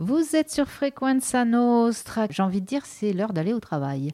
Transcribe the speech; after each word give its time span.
Vous 0.00 0.36
êtes 0.36 0.48
sur 0.48 0.68
Frequenza 0.68 1.44
Nostra. 1.44 2.28
J'ai 2.30 2.44
envie 2.44 2.60
de 2.60 2.66
dire, 2.66 2.86
c'est 2.86 3.12
l'heure 3.12 3.32
d'aller 3.32 3.52
au 3.52 3.58
travail. 3.58 4.12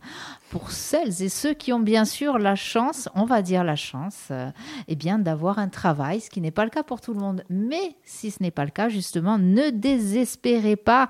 Pour 0.48 0.70
celles 0.70 1.20
et 1.20 1.28
ceux 1.28 1.52
qui 1.52 1.74
ont 1.74 1.80
bien 1.80 2.06
sûr 2.06 2.38
la 2.38 2.54
chance, 2.54 3.10
on 3.14 3.26
va 3.26 3.42
dire 3.42 3.64
la 3.64 3.76
chance, 3.76 4.28
euh, 4.30 4.50
eh 4.88 4.96
bien 4.96 5.18
d'avoir 5.18 5.58
un 5.58 5.68
travail, 5.68 6.22
ce 6.22 6.30
qui 6.30 6.40
n'est 6.40 6.50
pas 6.50 6.64
le 6.64 6.70
cas 6.70 6.84
pour 6.84 7.02
tout 7.02 7.12
le 7.12 7.20
monde. 7.20 7.44
Mais 7.50 7.96
si 8.02 8.30
ce 8.30 8.42
n'est 8.42 8.50
pas 8.50 8.64
le 8.64 8.70
cas, 8.70 8.88
justement, 8.88 9.36
ne 9.36 9.68
désespérez 9.68 10.76
pas. 10.76 11.08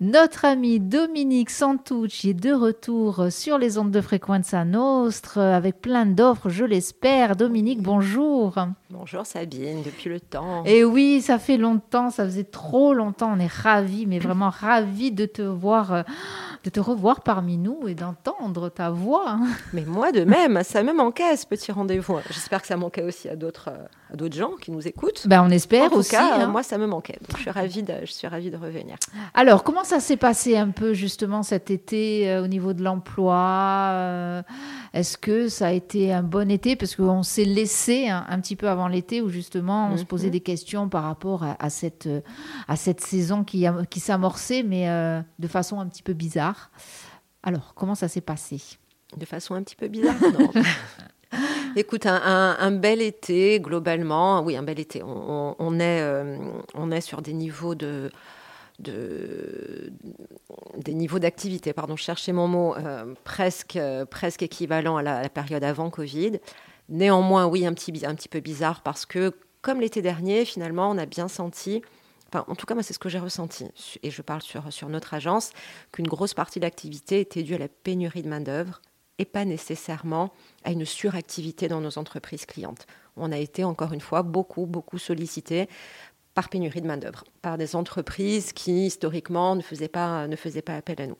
Notre 0.00 0.44
ami 0.44 0.80
Dominique 0.80 1.50
Santucci 1.50 2.30
est 2.30 2.34
de 2.34 2.52
retour 2.52 3.26
sur 3.30 3.58
les 3.58 3.78
ondes 3.78 3.92
de 3.92 4.00
Frequenza 4.00 4.64
Nostra 4.64 5.54
avec 5.54 5.80
plein 5.80 6.04
d'offres, 6.04 6.48
je 6.48 6.64
l'espère. 6.64 7.36
Dominique, 7.36 7.80
bonjour. 7.80 8.56
Bonjour 8.90 9.24
Sabine, 9.24 9.82
depuis 9.84 10.08
le 10.10 10.18
temps. 10.18 10.64
Et 10.64 10.84
oui, 10.84 11.20
ça 11.20 11.38
fait 11.38 11.58
longtemps, 11.58 12.10
ça 12.10 12.24
faisait 12.24 12.44
trop 12.44 12.92
longtemps. 12.92 13.32
On 13.32 13.38
est 13.38 13.52
ravis, 13.52 14.06
mais 14.06 14.15
vraiment 14.18 14.50
ravis 14.50 15.12
de 15.12 15.26
te 15.26 15.42
voir, 15.42 15.92
euh, 15.92 16.02
de 16.66 16.70
te 16.70 16.80
revoir 16.80 17.20
parmi 17.20 17.58
nous 17.58 17.86
et 17.86 17.94
d'entendre 17.94 18.68
ta 18.70 18.90
voix. 18.90 19.38
Mais 19.72 19.84
moi 19.84 20.10
de 20.10 20.24
même, 20.24 20.62
ça 20.64 20.82
me 20.82 20.92
manquait 20.92 21.36
ce 21.36 21.46
petit 21.46 21.70
rendez-vous. 21.70 22.18
J'espère 22.28 22.60
que 22.60 22.66
ça 22.66 22.76
manquait 22.76 23.04
aussi 23.04 23.28
à 23.28 23.36
d'autres, 23.36 23.68
euh, 23.68 23.86
à 24.12 24.16
d'autres 24.16 24.34
gens 24.34 24.50
qui 24.60 24.72
nous 24.72 24.86
écoutent. 24.88 25.28
Ben, 25.28 25.44
on 25.46 25.50
espère 25.50 25.84
en 25.84 25.90
tout 25.90 25.98
aussi. 25.98 26.10
cas, 26.10 26.40
hein. 26.40 26.48
moi 26.48 26.64
ça 26.64 26.76
me 26.76 26.88
manquait. 26.88 27.18
Donc, 27.20 27.36
je 27.36 27.42
suis 27.42 27.50
ravie 27.50 27.84
de, 27.84 27.94
je 28.02 28.10
suis 28.12 28.26
ravie 28.26 28.50
de 28.50 28.56
revenir. 28.56 28.96
Alors, 29.32 29.62
comment 29.62 29.84
ça 29.84 30.00
s'est 30.00 30.16
passé 30.16 30.56
un 30.56 30.70
peu 30.70 30.92
justement 30.92 31.44
cet 31.44 31.70
été 31.70 32.28
euh, 32.28 32.42
au 32.42 32.48
niveau 32.48 32.72
de 32.72 32.82
l'emploi 32.82 33.36
euh, 33.92 34.42
Est-ce 34.92 35.16
que 35.18 35.48
ça 35.48 35.68
a 35.68 35.72
été 35.72 36.12
un 36.12 36.24
bon 36.24 36.50
été? 36.50 36.74
Parce 36.74 36.96
qu'on 36.96 37.22
s'est 37.22 37.44
laissé 37.44 38.08
hein, 38.08 38.26
un 38.28 38.40
petit 38.40 38.56
peu 38.56 38.68
avant 38.68 38.88
l'été 38.88 39.22
où 39.22 39.28
justement 39.28 39.90
on 39.92 39.96
se 39.96 40.04
posait 40.04 40.26
Mhm. 40.26 40.32
des 40.32 40.40
questions 40.40 40.88
par 40.88 41.04
rapport 41.04 41.44
à, 41.44 41.56
à 41.60 41.70
cette, 41.70 42.08
à 42.66 42.74
cette 42.74 43.00
saison 43.00 43.44
qui, 43.44 43.66
qui 43.88 44.00
s'amorçait, 44.00 44.64
mais 44.64 44.88
euh, 44.88 45.20
de 45.38 45.46
façon 45.46 45.78
un 45.78 45.86
petit 45.86 46.02
peu 46.02 46.12
bizarre. 46.12 46.55
Alors, 47.42 47.74
comment 47.74 47.94
ça 47.94 48.08
s'est 48.08 48.20
passé? 48.20 48.60
De 49.16 49.24
façon 49.24 49.54
un 49.54 49.62
petit 49.62 49.76
peu 49.76 49.88
bizarre. 49.88 50.14
non. 50.38 50.50
Écoute, 51.76 52.06
un, 52.06 52.20
un- 52.24 52.56
un 52.58 52.70
bel 52.72 53.02
été 53.02 53.60
globalement. 53.60 54.42
Oui, 54.42 54.56
un 54.56 54.62
bel 54.62 54.80
été. 54.80 55.02
On, 55.02 55.08
on- 55.50 55.56
on 55.58 55.78
est, 55.80 56.00
euh, 56.00 56.38
on 56.74 56.90
est 56.90 57.00
sur 57.00 57.20
des 57.22 57.32
niveaux 57.34 57.74
de, 57.74 58.10
de 58.78 59.92
des 60.78 60.94
niveaux 60.94 61.18
d'activité. 61.18 61.72
Pardon, 61.72 61.96
je 61.96 62.02
cherchais 62.02 62.32
mon 62.32 62.48
mot. 62.48 62.74
euh, 62.76 63.14
presque, 63.24 63.76
euh, 63.76 64.04
presque 64.04 64.42
équivalent 64.42 64.96
à 64.96 65.02
la, 65.02 65.18
à 65.18 65.22
la 65.22 65.28
période 65.28 65.64
avant 65.64 65.90
Covid. 65.90 66.38
Néanmoins, 66.88 67.46
oui, 67.46 67.66
un 67.66 67.74
petit, 67.74 67.92
un 68.06 68.14
petit 68.14 68.28
peu 68.28 68.40
bizarre 68.40 68.82
parce 68.82 69.06
que 69.06 69.32
comme 69.62 69.80
l'été 69.80 70.00
dernier, 70.02 70.44
finalement, 70.44 70.90
on 70.90 70.98
a 70.98 71.06
bien 71.06 71.28
senti. 71.28 71.82
En 72.34 72.54
tout 72.54 72.66
cas, 72.66 72.74
moi, 72.74 72.82
c'est 72.82 72.92
ce 72.92 72.98
que 72.98 73.08
j'ai 73.08 73.18
ressenti. 73.18 73.66
Et 74.02 74.10
je 74.10 74.22
parle 74.22 74.42
sur, 74.42 74.72
sur 74.72 74.88
notre 74.88 75.14
agence, 75.14 75.52
qu'une 75.92 76.08
grosse 76.08 76.34
partie 76.34 76.58
de 76.58 76.64
l'activité 76.64 77.20
était 77.20 77.42
due 77.42 77.54
à 77.54 77.58
la 77.58 77.68
pénurie 77.68 78.22
de 78.22 78.28
main-d'œuvre 78.28 78.80
et 79.18 79.24
pas 79.24 79.44
nécessairement 79.44 80.32
à 80.64 80.72
une 80.72 80.84
suractivité 80.84 81.68
dans 81.68 81.80
nos 81.80 81.98
entreprises 81.98 82.44
clientes. 82.44 82.86
On 83.16 83.32
a 83.32 83.38
été, 83.38 83.64
encore 83.64 83.92
une 83.92 84.00
fois, 84.00 84.22
beaucoup, 84.22 84.66
beaucoup 84.66 84.98
sollicités 84.98 85.68
par 86.34 86.50
pénurie 86.50 86.82
de 86.82 86.86
main-d'œuvre, 86.86 87.24
par 87.40 87.56
des 87.56 87.74
entreprises 87.76 88.52
qui, 88.52 88.86
historiquement, 88.86 89.56
ne 89.56 89.62
faisaient 89.62 89.88
pas, 89.88 90.28
ne 90.28 90.36
faisaient 90.36 90.62
pas 90.62 90.76
appel 90.76 91.00
à 91.00 91.06
nous. 91.06 91.16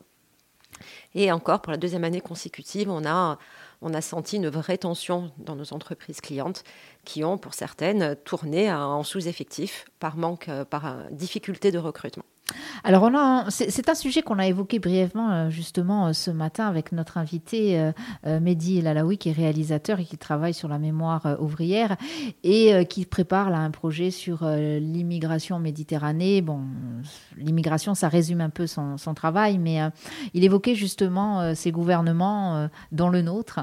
Et 1.15 1.33
encore, 1.33 1.63
pour 1.63 1.71
la 1.71 1.79
deuxième 1.79 2.05
année 2.05 2.21
consécutive, 2.21 2.91
on 2.91 3.07
a, 3.07 3.39
on 3.83 3.95
a 3.95 4.01
senti 4.01 4.37
une 4.37 4.49
vraie 4.49 4.79
tension 4.79 5.33
dans 5.39 5.57
nos 5.57 5.73
entreprises 5.73 6.21
clientes 6.21 6.65
qui 7.05 7.25
ont, 7.25 7.39
pour 7.39 7.55
certaines, 7.55 8.17
tourné 8.25 8.73
en 8.73 9.03
sous-effectif 9.03 9.87
par 9.99 10.17
manque, 10.17 10.49
euh, 10.49 10.65
par 10.65 10.87
euh, 10.87 11.03
difficulté 11.11 11.71
de 11.71 11.79
recrutement. 11.79 12.25
Alors, 12.85 13.03
on 13.03 13.17
a 13.17 13.47
c'est 13.51 13.89
un 13.89 13.95
sujet 13.95 14.23
qu'on 14.23 14.39
a 14.39 14.47
évoqué 14.47 14.79
brièvement 14.79 15.31
euh, 15.33 15.51
justement 15.51 16.07
euh, 16.07 16.13
ce 16.13 16.31
matin 16.31 16.67
avec 16.67 16.93
notre 16.93 17.19
invité 17.19 17.81
euh, 18.27 18.41
Mehdi 18.41 18.81
Lalaoui, 18.81 19.19
qui 19.19 19.31
est 19.31 19.33
réalisateur 19.33 19.99
et 20.01 20.05
qui 20.05 20.19
travaille 20.19 20.55
sur 20.55 20.69
la 20.69 20.79
mémoire 20.79 21.37
ouvrière 21.41 21.97
et 22.45 22.87
qui 22.87 23.05
prépare 23.05 23.51
là 23.51 23.59
un 23.59 23.71
projet 23.71 24.11
sur 24.11 24.45
l'immigration 24.45 25.57
en 25.57 25.59
Méditerranée. 25.59 26.43
Bon, 26.43 26.61
l'immigration, 27.37 27.95
ça 27.95 28.09
résume 28.09 28.41
un 28.41 28.51
peu 28.51 28.67
son, 28.67 28.97
son 28.99 29.15
travail, 29.15 29.59
mais 29.59 29.81
il 30.35 30.45
évoquait 30.45 30.75
justement 30.75 31.55
ces 31.55 31.73
gouvernements, 31.73 32.69
dont 32.93 33.09
le 33.09 33.23
nôtre, 33.23 33.61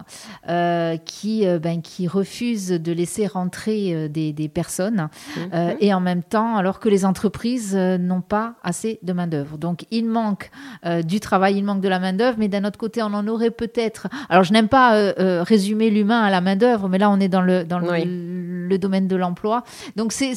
qui, 1.05 1.45
ben, 1.59 1.81
qui 1.81 2.07
refusent 2.07 2.69
de 2.69 2.91
laisser 2.91 3.27
rentrer 3.27 4.09
des, 4.09 4.33
des 4.33 4.49
personnes 4.49 5.09
Mhm. 5.37 5.77
et 5.79 5.93
en 5.93 5.99
même 5.99 6.23
temps, 6.23 6.55
alors 6.55 6.79
que 6.79 6.89
les 6.89 7.05
entreprises 7.05 7.75
n'ont 7.75 8.21
pas 8.21 8.55
assez 8.73 8.97
de 9.03 9.13
main-d'œuvre. 9.13 9.57
Donc, 9.59 9.85
il 9.91 10.05
manque 10.07 10.49
euh, 10.85 11.03
du 11.03 11.19
travail, 11.19 11.57
il 11.57 11.63
manque 11.63 11.81
de 11.81 11.89
la 11.89 11.99
main-d'œuvre, 11.99 12.37
mais 12.39 12.47
d'un 12.47 12.63
autre 12.65 12.79
côté, 12.79 13.03
on 13.03 13.13
en 13.13 13.27
aurait 13.27 13.51
peut-être. 13.51 14.07
Alors, 14.29 14.43
je 14.43 14.51
n'aime 14.51 14.67
pas 14.67 14.95
euh, 14.95 15.13
euh, 15.19 15.43
résumer 15.43 15.91
l'humain 15.91 16.21
à 16.23 16.31
la 16.31 16.41
main-d'œuvre, 16.41 16.89
mais 16.89 16.97
là, 16.97 17.09
on 17.11 17.19
est 17.19 17.29
dans 17.29 17.41
le, 17.41 17.63
dans 17.63 17.77
le- 17.79 17.89
Oui. 17.91 18.03
le 18.05 18.77
domaine 18.79 19.07
de 19.07 19.15
l'emploi. 19.15 19.63
Donc, 19.95 20.11
c'est 20.11 20.33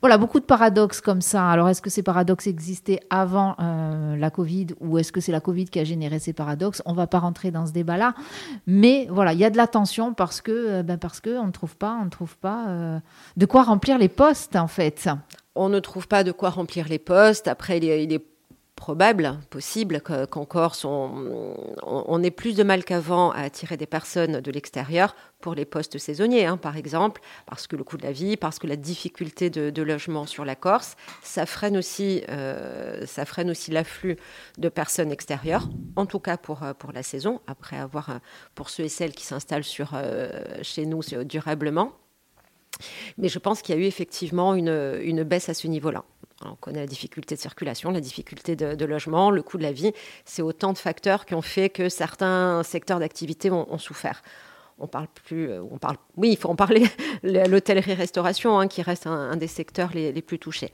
voilà, 0.00 0.18
beaucoup 0.18 0.40
de 0.40 0.44
paradoxes 0.44 1.00
comme 1.00 1.20
ça. 1.20 1.48
Alors, 1.48 1.68
est-ce 1.68 1.80
que 1.80 1.90
ces 1.90 2.02
paradoxes 2.02 2.48
existaient 2.48 3.00
avant 3.10 3.54
euh, 3.60 4.16
la 4.16 4.30
Covid 4.30 4.68
ou 4.80 4.98
est-ce 4.98 5.12
que 5.12 5.20
c'est 5.20 5.32
la 5.32 5.40
Covid 5.40 5.66
qui 5.66 5.78
a 5.78 5.84
généré 5.84 6.18
ces 6.18 6.32
paradoxes? 6.32 6.82
On 6.84 6.92
ne 6.92 6.96
va 6.96 7.06
pas 7.06 7.20
rentrer 7.20 7.50
dans 7.52 7.66
ce 7.66 7.72
débat-là. 7.72 8.14
Mais 8.66 9.06
voilà, 9.10 9.32
il 9.34 9.38
y 9.38 9.44
a 9.44 9.50
de 9.50 9.56
la 9.56 9.68
tension 9.68 10.12
parce 10.14 10.40
que, 10.40 10.82
ben, 10.82 10.98
parce 10.98 11.20
que 11.20 11.38
on 11.38 11.46
ne 11.46 11.52
trouve 11.52 11.76
pas, 11.76 11.96
on 12.00 12.04
ne 12.06 12.10
trouve 12.10 12.36
pas 12.38 12.66
de 13.36 13.46
quoi 13.46 13.62
remplir 13.62 13.98
les 13.98 14.08
postes, 14.08 14.56
en 14.56 14.66
fait. 14.66 15.08
On 15.58 15.68
ne 15.68 15.80
trouve 15.80 16.08
pas 16.08 16.24
de 16.24 16.32
quoi 16.32 16.50
remplir 16.50 16.88
les 16.88 16.98
postes. 16.98 17.48
Après, 17.48 17.78
il 17.78 18.12
est, 18.12 18.22
probable, 18.78 19.38
possible 19.50 20.00
que- 20.00 20.24
qu'encore 20.24 20.76
son- 20.76 21.74
on, 21.82 22.22
ait 22.22 22.30
plus 22.30 22.54
de 22.54 22.62
mal 22.62 22.84
qu'avant 22.84 23.32
à 23.32 23.40
attirer 23.40 23.76
des 23.76 23.86
personnes 23.86 24.40
de 24.40 24.50
l'extérieur 24.52 25.16
pour 25.40 25.54
les 25.56 25.64
postes 25.64 25.98
saisonniers, 25.98 26.46
hein, 26.46 26.56
par 26.56 26.76
exemple, 26.76 27.20
parce 27.46 27.66
que 27.66 27.74
le 27.74 27.82
coût 27.82 27.96
de 27.96 28.04
la 28.04 28.12
vie, 28.12 28.36
parce 28.36 28.60
que 28.60 28.68
la 28.68 28.76
difficulté 28.76 29.50
de, 29.50 29.82
logement 29.82 30.26
sur 30.26 30.44
la 30.44 30.54
Corse, 30.54 30.96
ça 31.22 31.44
freine 31.44 31.76
aussi, 31.76 32.22
euh, 32.28 33.04
ça 33.04 33.24
freine 33.24 33.50
aussi 33.50 33.72
l'afflux 33.72 34.16
de 34.58 34.68
personnes 34.68 35.10
extérieures, 35.10 35.68
en 35.96 36.06
tout 36.06 36.20
cas 36.20 36.36
pour, 36.36 36.62
euh, 36.62 36.72
la 36.94 37.02
saison, 37.02 37.40
après 37.48 37.78
avoir, 37.78 38.10
euh, 38.10 38.18
pour 38.54 38.70
ceux 38.70 38.84
et 38.84 38.88
celles 38.88 39.12
qui 39.12 39.24
s'installent 39.26 39.64
chez 39.64 40.86
nous 40.86 41.00
durablement. 41.24 41.92
Mais 43.16 43.28
je 43.28 43.38
pense 43.38 43.62
qu'il 43.62 43.74
y 43.74 43.78
a 43.78 43.80
eu 43.80 43.86
effectivement 43.86 44.54
une, 44.54 45.22
baisse 45.24 45.48
à 45.48 45.54
ce 45.54 45.66
niveau-là. 45.66 46.04
On 46.44 46.54
connaît 46.54 46.80
la 46.80 46.86
difficulté 46.86 47.34
de 47.34 47.40
circulation, 47.40 47.90
la 47.90 48.00
difficulté 48.00 48.54
de, 48.54 48.84
logement, 48.84 49.30
le 49.30 49.42
coût 49.42 49.58
de 49.58 49.62
la 49.62 49.72
vie. 49.72 49.92
C'est 50.24 50.42
autant 50.42 50.72
de 50.72 50.78
facteurs 50.78 51.26
qui 51.26 51.34
ont 51.34 51.42
fait 51.42 51.68
que 51.68 51.88
certains 51.88 52.62
secteurs 52.62 53.00
d'activité 53.00 53.50
ont, 53.50 53.78
souffert. 53.78 54.22
On 54.80 54.86
parle 54.86 55.08
plus, 55.08 55.50
euh, 55.50 55.60
on 55.72 55.78
parle, 55.78 55.96
oui, 56.16 56.30
il 56.30 56.36
faut 56.36 56.48
en 56.48 56.54
parler. 56.54 56.86
L'hôtellerie-restauration, 57.24 58.60
hein, 58.60 58.68
qui 58.68 58.80
reste 58.82 59.08
un, 59.08 59.36
des 59.36 59.48
secteurs 59.48 59.90
les 59.92 60.22
plus 60.22 60.38
touchés. 60.38 60.70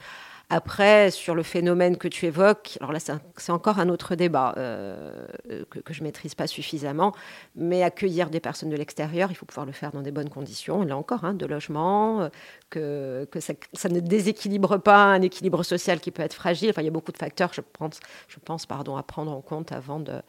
Après, 0.51 1.11
sur 1.11 1.35
le 1.35 1.43
phénomène 1.43 1.97
que 1.97 2.07
tu 2.07 2.27
évoques, 2.27 2.77
alors 2.81 2.93
là, 2.93 2.99
c'est 3.01 3.53
encore 3.53 3.79
un 3.79 3.89
autre 3.89 4.15
débat 4.15 4.55
euh, 4.59 5.27
que, 5.71 5.93
je 5.93 6.01
ne 6.01 6.05
maîtrise 6.05 6.35
pas 6.35 6.47
suffisamment, 6.47 7.13
mais 7.57 7.83
accueillir 7.83 8.29
des 8.29 8.41
personnes 8.41 8.69
de 8.69 8.77
l'extérieur, 8.77 9.31
il 9.31 9.35
faut 9.35 9.47
pouvoir 9.47 9.67
le 9.67 9.73
faire 9.73 9.91
dans 9.93 10.03
des 10.03 10.13
bonnes 10.13 10.29
conditions. 10.29 10.83
Là 10.83 10.97
encore, 10.97 11.25
hein, 11.25 11.35
de 11.35 11.47
logement, 11.47 12.29
euh, 12.77 13.27
que, 13.27 13.41
ça 13.41 13.89
ne 13.89 14.01
déséquilibre 14.01 14.79
pas 14.79 15.05
un 15.05 15.23
équilibre 15.23 15.63
social 15.63 15.99
qui 16.01 16.11
peut 16.11 16.23
être 16.23 16.35
fragile. 16.35 16.71
Enfin, 16.71 16.83
il 16.83 16.87
y 16.87 16.89
a 16.89 16.93
beaucoup 16.93 17.13
de 17.13 17.19
facteurs, 17.19 17.53
je 17.55 17.61
pense, 17.61 18.01
je 18.29 18.37
pense 18.45 18.67
pardon, 18.67 18.97
à 18.97 19.03
prendre 19.03 19.33
en 19.33 19.41
compte 19.41 19.73
avant 19.73 19.99
de, 19.99 20.21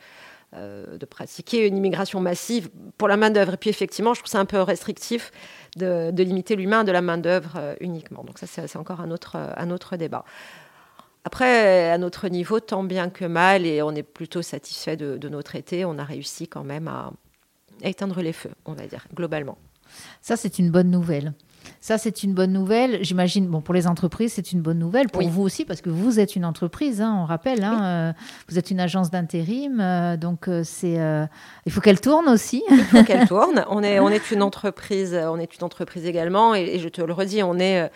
euh, 0.55 0.97
de 0.97 1.05
pratiquer 1.05 1.67
une 1.67 1.77
immigration 1.77 2.19
massive 2.21 2.69
pour 2.97 3.07
la 3.07 3.17
main-d'œuvre. 3.17 3.53
Et 3.53 3.57
puis, 3.57 3.69
effectivement, 3.69 4.13
je 4.13 4.21
trouve 4.21 4.31
ça 4.31 4.39
un 4.39 4.45
peu 4.45 4.61
restrictif 4.61 5.31
de, 5.75 6.11
de 6.11 6.23
limiter 6.23 6.55
l'humain 6.55 6.83
de 6.83 6.91
la 6.91 7.01
main-d'œuvre 7.01 7.53
euh, 7.57 7.75
uniquement. 7.79 8.23
Donc, 8.23 8.39
ça, 8.39 8.47
c'est 8.47 8.77
encore 8.77 9.01
un 9.01 9.11
autre, 9.11 9.35
euh, 9.35 9.51
un 9.57 9.69
autre 9.71 9.97
débat. 9.97 10.23
Après, 11.23 11.89
à 11.89 11.97
notre 11.97 12.27
niveau, 12.27 12.59
tant 12.59 12.83
bien 12.83 13.09
que 13.09 13.25
mal, 13.25 13.65
et 13.65 13.81
on 13.81 13.91
est 13.91 14.03
plutôt 14.03 14.41
satisfait 14.41 14.95
de, 14.95 15.17
de 15.17 15.29
nos 15.29 15.41
traités, 15.41 15.83
on 15.83 15.97
a 15.97 16.03
réussi 16.03 16.47
quand 16.47 16.63
même 16.63 16.87
à 16.87 17.11
éteindre 17.81 18.21
les 18.21 18.33
feux, 18.33 18.51
on 18.65 18.73
va 18.73 18.85
dire, 18.87 19.07
globalement. 19.13 19.57
Ça, 20.21 20.37
c'est 20.37 20.59
une 20.59 20.71
bonne 20.71 20.91
nouvelle. 20.91 21.33
Ça, 21.81 21.97
c'est 21.97 22.23
une 22.23 22.33
bonne 22.33 22.51
nouvelle. 22.53 23.03
J'imagine, 23.03 23.47
bon, 23.47 23.61
pour 23.61 23.73
les 23.73 23.87
entreprises, 23.87 24.33
c'est 24.33 24.51
une 24.51 24.61
bonne 24.61 24.79
nouvelle. 24.79 25.07
Pour 25.09 25.21
Oui. 25.21 25.29
vous 25.29 25.41
aussi, 25.43 25.65
parce 25.65 25.81
que 25.81 25.89
vous 25.89 26.19
êtes 26.19 26.35
une 26.35 26.45
entreprise, 26.45 27.01
hein, 27.01 27.15
on 27.21 27.25
rappelle. 27.25 27.63
hein, 27.63 27.83
euh, 27.83 28.13
vous 28.49 28.57
êtes 28.57 28.71
une 28.71 28.79
agence 28.79 29.11
d'intérim. 29.11 29.79
euh, 29.79 30.17
donc, 30.17 30.47
euh, 30.47 30.63
c'est, 30.63 30.97
il 31.65 31.71
faut 31.71 31.81
qu'elle 31.81 32.01
tourne 32.01 32.27
aussi. 32.29 32.63
Il 32.69 32.83
faut 32.85 33.03
qu'elle 33.03 33.27
tourne. 33.27 33.65
On 33.69 33.83
est, 33.83 33.99
on 33.99 34.09
est 34.09 34.31
une 34.31 34.41
entreprise, 34.41 35.13
on 35.15 35.37
est 35.39 35.55
une 35.57 35.63
entreprise 35.63 36.05
également, 36.05 36.55
et, 36.55 36.61
et 36.63 36.79
je 36.79 36.89
te 36.89 37.01
le 37.01 37.13
redis, 37.13 37.43
on 37.43 37.59
est. 37.59 37.89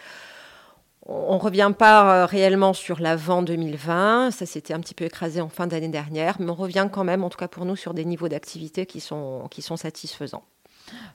On 1.12 1.36
ne 1.36 1.40
revient 1.40 1.72
pas 1.76 2.28
réellement 2.28 2.74
sur 2.74 3.00
l'avant 3.00 3.42
2020, 3.42 4.30
ça 4.30 4.46
s'était 4.46 4.76
un 4.76 4.80
petit 4.80 4.94
peu 4.94 5.06
écrasé 5.06 5.42
en 5.42 5.50
fin 5.50 5.66
d'année 5.66 5.88
dernière, 5.88 6.36
mais 6.40 6.52
on 6.52 6.54
revient 6.54 6.88
quand 6.92 7.04
même, 7.04 7.24
en 7.24 7.30
tout 7.30 7.38
cas 7.38 7.48
pour 7.48 7.66
nous, 7.66 7.76
sur 7.76 7.96
des 7.96 8.06
niveaux 8.06 8.28
d'activité 8.30 8.86
qui 8.86 9.00
sont, 9.00 9.48
qui 9.50 9.64
sont 9.64 9.76
satisfaisants. 9.78 10.44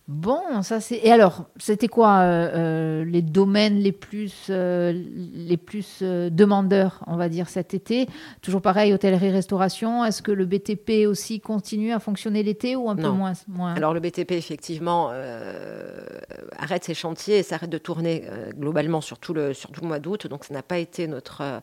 Bon, 0.06 0.60
ça 0.60 0.80
c'est. 0.80 1.00
Et 1.02 1.10
alors, 1.10 1.46
c'était 1.56 1.88
quoi 1.88 2.18
euh, 2.18 2.50
euh, 2.54 3.04
les 3.06 3.22
domaines 3.22 3.78
les 3.78 3.92
plus, 3.92 4.48
euh, 4.50 4.92
les 4.92 5.56
plus 5.56 6.02
demandeurs, 6.02 7.00
on 7.06 7.16
va 7.16 7.30
dire, 7.30 7.48
cet 7.48 7.72
été? 7.72 8.06
Toujours 8.42 8.60
pareil, 8.60 8.92
hôtellerie-restauration. 8.92 10.04
Est-ce 10.04 10.20
que 10.20 10.30
le 10.30 10.44
BTP 10.44 11.06
aussi 11.06 11.40
continue 11.40 11.92
à 11.92 12.00
fonctionner 12.00 12.42
l'été 12.42 12.76
ou 12.76 12.90
un 12.90 12.96
peu 12.96 13.08
moins, 13.08 13.32
moins? 13.48 13.74
Alors, 13.74 13.94
le 13.94 14.00
BTP, 14.00 14.32
effectivement, 14.32 15.10
arrête 16.58 16.84
ses 16.84 16.94
chantiers 16.94 17.38
et 17.38 17.42
s'arrête 17.42 17.70
de 17.70 17.78
tourner 17.78 18.24
globalement 18.58 19.00
sur 19.00 19.18
tout, 19.18 19.32
le, 19.32 19.54
sur 19.54 19.70
tout 19.70 19.80
le 19.80 19.88
mois 19.88 20.00
d'août. 20.00 20.26
Donc, 20.26 20.44
ça 20.44 20.52
n'a 20.52 20.62
pas 20.62 20.78
été 20.78 21.06
notre 21.06 21.62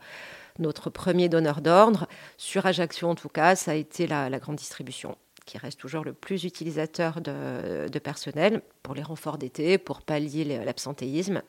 notre 0.60 0.90
premier 0.90 1.30
donneur 1.30 1.62
d'ordre. 1.62 2.08
Sur 2.38 2.66
Ajaccio, 2.66 3.08
en 3.08 3.16
tout 3.16 3.30
cas, 3.30 3.56
ça 3.56 3.72
a 3.72 3.74
été 3.76 4.06
la 4.06 4.30
grande 4.38 4.58
distribution 4.58 5.16
qui 5.52 5.58
reste 5.58 5.82
toujours 5.82 6.06
le 6.06 6.14
plus 6.14 6.46
utilisateur 6.46 7.20
de, 7.20 8.00
personnel 8.00 8.62
pour 8.84 8.96
les 8.96 9.04
renforts 9.04 9.38
d'été, 9.38 9.78
pour 9.78 10.02
pallier 10.02 10.46
l'absentéisme 10.64 11.42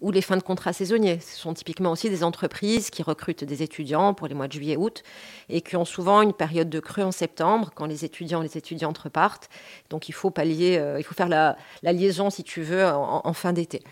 ou 0.00 0.10
les 0.10 0.22
fins 0.22 0.36
de 0.36 0.42
contrat 0.42 0.72
saisonniers. 0.72 1.20
Ce 1.20 1.36
sont 1.36 1.54
typiquement 1.54 1.92
aussi 1.92 2.10
des 2.10 2.24
entreprises 2.24 2.90
qui 2.90 3.04
recrutent 3.04 3.44
des 3.44 3.62
étudiants 3.62 4.12
pour 4.12 4.26
les 4.26 4.34
mois 4.34 4.48
de 4.48 4.54
juillet-août 4.54 5.04
et 5.48 5.60
qui 5.60 5.76
ont 5.76 5.84
souvent 5.84 6.20
une 6.22 6.32
période 6.32 6.68
de 6.68 6.80
creux 6.80 7.04
en 7.04 7.12
septembre 7.12 7.70
quand 7.76 7.86
les 7.86 8.04
étudiants 8.04 8.40
les 8.40 8.58
étudiantes 8.58 8.98
repartent. 8.98 9.50
Donc 9.88 10.08
il 10.08 10.12
faut 10.12 10.30
pallier, 10.30 10.78
euh, 10.78 10.98
il 10.98 11.04
faut 11.04 11.14
faire 11.14 11.28
la, 11.28 11.56
liaison, 11.84 12.28
si 12.28 12.42
tu 12.42 12.62
veux, 12.62 12.84
en, 12.84 13.32
fin 13.34 13.52
d'été. 13.52 13.84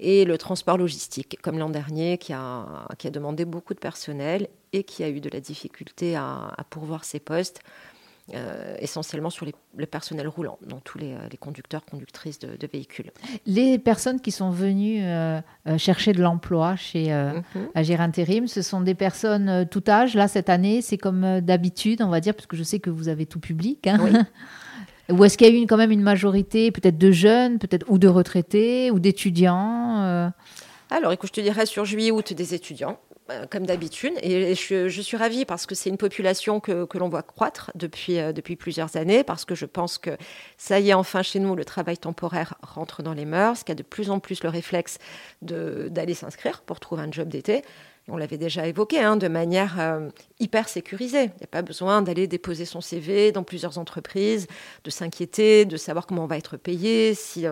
Et 0.00 0.24
le 0.24 0.38
transport 0.38 0.76
logistique, 0.76 1.38
comme 1.40 1.58
l'an 1.58 1.70
dernier, 1.70 2.18
qui 2.18 2.32
a, 2.32 2.88
qui 2.98 3.06
a 3.06 3.10
demandé 3.10 3.44
beaucoup 3.44 3.74
de 3.74 3.78
personnel 3.78 4.48
et 4.72 4.82
qui 4.82 5.04
a 5.04 5.08
eu 5.08 5.20
de 5.20 5.30
la 5.30 5.38
difficulté 5.38 6.16
à 6.16 6.64
pourvoir 6.68 7.04
ses 7.04 7.20
postes 7.20 7.60
euh, 8.34 8.76
essentiellement 8.78 9.30
sur 9.30 9.44
les, 9.46 9.54
le 9.76 9.86
personnel 9.86 10.28
roulant, 10.28 10.58
dans 10.66 10.78
tous 10.78 10.98
les, 10.98 11.12
euh, 11.12 11.28
conducteurs, 11.38 11.84
conductrices 11.84 12.38
de, 12.38 12.66
véhicules. 12.72 13.10
Les 13.46 13.78
personnes 13.78 14.20
qui 14.20 14.30
sont 14.30 14.50
venues 14.50 15.02
euh, 15.02 15.40
chercher 15.78 16.12
de 16.12 16.22
l'emploi 16.22 16.76
chez 16.76 17.12
mm 17.12 17.42
Agir 17.74 18.00
Intérim, 18.00 18.46
ce 18.46 18.62
sont 18.62 18.80
des 18.80 18.94
personnes 18.94 19.66
tout 19.70 19.82
âge. 19.88 20.14
Là, 20.14 20.28
cette 20.28 20.48
année, 20.48 20.82
c'est 20.82 20.98
comme 20.98 21.40
d'habitude, 21.40 22.02
on 22.02 22.08
va 22.08 22.20
dire, 22.20 22.34
parce 22.34 22.46
que 22.46 22.56
je 22.56 22.62
sais 22.62 22.78
que 22.78 22.90
vous 22.90 23.08
avez 23.08 23.26
tout 23.26 23.40
public. 23.40 23.86
Hein. 23.86 24.26
Ou 25.10 25.24
est-ce 25.24 25.36
qu'il 25.36 25.48
y 25.48 25.50
a 25.50 25.62
eu 25.62 25.66
quand 25.66 25.76
même 25.76 25.90
une 25.90 26.02
majorité, 26.02 26.70
peut-être 26.70 26.98
de 26.98 27.10
jeunes, 27.10 27.58
peut-être 27.58 27.84
ou 27.88 27.98
de 27.98 28.06
retraités, 28.06 28.92
ou 28.92 29.00
d'étudiants 29.00 30.30
Alors, 30.90 31.12
écoute, 31.12 31.30
je 31.30 31.34
te 31.34 31.40
dirais 31.40 31.66
sur 31.66 31.84
juillet-août 31.84 32.32
des 32.32 32.54
étudiants. 32.54 32.98
Euh, 33.30 33.46
comme 33.48 33.66
d'habitude. 33.66 34.14
Et 34.22 34.54
je, 34.54 35.00
suis 35.00 35.16
ravie 35.16 35.44
parce 35.44 35.66
que 35.66 35.74
c'est 35.74 35.88
une 35.88 35.96
population 35.96 36.60
que, 36.60 36.86
l'on 36.98 37.08
voit 37.08 37.22
croître 37.22 37.70
depuis, 37.74 38.18
euh, 38.18 38.32
depuis 38.32 38.56
plusieurs 38.56 38.96
années, 38.96 39.24
parce 39.24 39.44
que 39.44 39.54
je 39.54 39.66
pense 39.66 39.98
que 39.98 40.10
ça 40.56 40.80
y 40.80 40.90
est, 40.90 40.94
enfin 40.94 41.22
chez 41.22 41.38
nous, 41.38 41.54
le 41.54 41.64
travail 41.64 41.98
temporaire 41.98 42.54
rentre 42.62 43.02
dans 43.02 43.14
les 43.14 43.24
mœurs, 43.24 43.62
qu'il 43.62 43.72
a 43.72 43.74
de 43.74 43.82
plus 43.82 44.10
en 44.10 44.18
plus 44.18 44.42
le 44.42 44.48
réflexe 44.48 44.98
d'aller 45.42 46.14
s'inscrire 46.14 46.62
pour 46.62 46.80
trouver 46.80 47.02
un 47.02 47.12
job 47.12 47.28
d'été. 47.28 47.62
On 48.08 48.16
l'avait 48.16 48.38
déjà 48.38 48.66
évoqué, 48.66 48.98
hein, 48.98 49.16
de 49.16 49.28
manière 49.28 49.78
euh, 49.78 50.08
hyper 50.40 50.68
sécurisée. 50.68 51.24
Il 51.24 51.38
n'y 51.38 51.44
a 51.44 51.50
pas 51.50 51.62
besoin 51.62 52.02
d'aller 52.02 52.26
déposer 52.26 52.64
son 52.64 52.80
CV 52.80 53.30
dans 53.30 53.44
plusieurs 53.44 53.78
entreprises, 53.78 54.46
de 54.84 54.90
s'inquiéter, 54.90 55.64
de 55.64 55.76
savoir 55.76 56.06
comment 56.06 56.24
on 56.24 56.28
va 56.28 56.38
être 56.38 56.56
payé, 56.56 57.14
si 57.14 57.46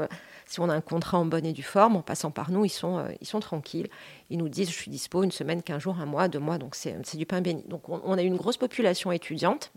si 0.48 0.60
on 0.60 0.68
a 0.70 0.74
un 0.74 0.80
contrat 0.80 1.18
en 1.18 1.26
bonne 1.26 1.44
et 1.44 1.52
due 1.52 1.62
forme, 1.62 1.96
en 1.96 2.02
passant 2.02 2.30
par 2.30 2.50
nous, 2.50 2.64
ils 2.64 2.70
sont, 2.70 2.98
euh, 2.98 3.08
ils 3.20 3.26
sont 3.26 3.38
tranquilles. 3.38 3.88
Ils 4.30 4.38
nous 4.38 4.48
disent, 4.48 4.70
je 4.70 4.74
suis 4.74 4.90
dispo 4.90 5.22
une 5.22 5.30
semaine, 5.30 5.62
quinze 5.62 5.82
jours, 5.82 5.98
un 6.00 6.06
mois, 6.06 6.28
deux 6.28 6.38
mois, 6.38 6.56
donc 6.56 6.74
c'est 6.74 7.16
du 7.16 7.26
pain 7.26 7.42
béni. 7.42 7.62
Donc 7.68 7.88
on, 7.88 8.16
a 8.16 8.22
une 8.22 8.36
grosse 8.36 8.56
population 8.56 9.12
étudiante 9.12 9.70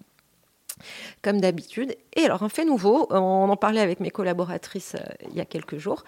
comme 1.22 1.42
d'habitude. 1.42 1.96
Et 2.16 2.24
alors, 2.24 2.42
un 2.42 2.50
fait 2.50 2.64
nouveau, 2.64 3.06
on 3.10 3.50
en 3.50 3.58
parlait 3.58 3.82
avec 3.82 4.00
mes 4.00 4.12
collaboratrices 4.12 4.96
euh, 4.96 5.28
il 5.30 5.36
y 5.36 5.42
a 5.42 5.46
quelques 5.46 5.78
jours. 5.78 6.06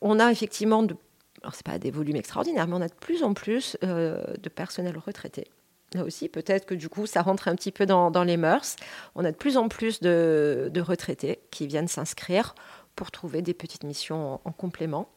On 0.00 0.18
a 0.18 0.32
effectivement, 0.32 0.82
de, 0.82 0.96
alors 1.42 1.54
c'est 1.54 1.66
pas 1.66 1.78
des 1.78 1.90
volumes 1.90 2.16
extraordinaires, 2.16 2.66
mais 2.66 2.74
on 2.74 2.80
a 2.80 2.88
de 2.88 2.94
plus 2.94 3.22
en 3.22 3.34
plus 3.34 3.76
euh, 3.84 4.24
de 4.42 4.48
personnel 4.48 4.96
retraité. 4.96 5.48
Là 5.92 6.04
aussi, 6.04 6.28
peut-être 6.28 6.66
que 6.66 6.74
du 6.74 6.88
coup, 6.88 7.04
ça 7.06 7.20
rentre 7.20 7.48
un 7.48 7.56
petit 7.56 7.72
peu 7.72 7.84
dans, 7.84 8.24
les 8.24 8.36
mœurs. 8.36 8.76
On 9.16 9.24
a 9.24 9.32
de 9.32 9.36
plus 9.36 9.56
en 9.56 9.68
plus 9.68 10.00
de, 10.00 10.70
de 10.72 10.80
retraités 10.80 11.40
qui 11.50 11.66
viennent 11.66 11.88
s'inscrire 11.88 12.54
pour 12.96 13.10
trouver 13.10 13.42
des 13.42 13.54
petites 13.54 13.84
missions 13.84 14.40
en, 14.44 14.52
complément. 14.52 15.08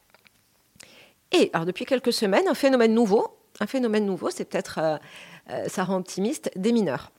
Et 1.31 1.49
alors 1.53 1.65
depuis 1.65 1.85
quelques 1.85 2.13
semaines, 2.13 2.47
un 2.47 2.53
phénomène 2.53 2.93
nouveau, 2.93 3.37
un 3.59 3.67
phénomène 3.67 4.05
nouveau, 4.05 4.29
c'est 4.29 4.45
peut-être, 4.45 4.79
euh, 4.79 4.97
euh, 5.49 5.67
ça 5.67 5.83
rend 5.83 5.97
optimiste, 5.97 6.51
des 6.55 6.71
mineurs. 6.71 7.11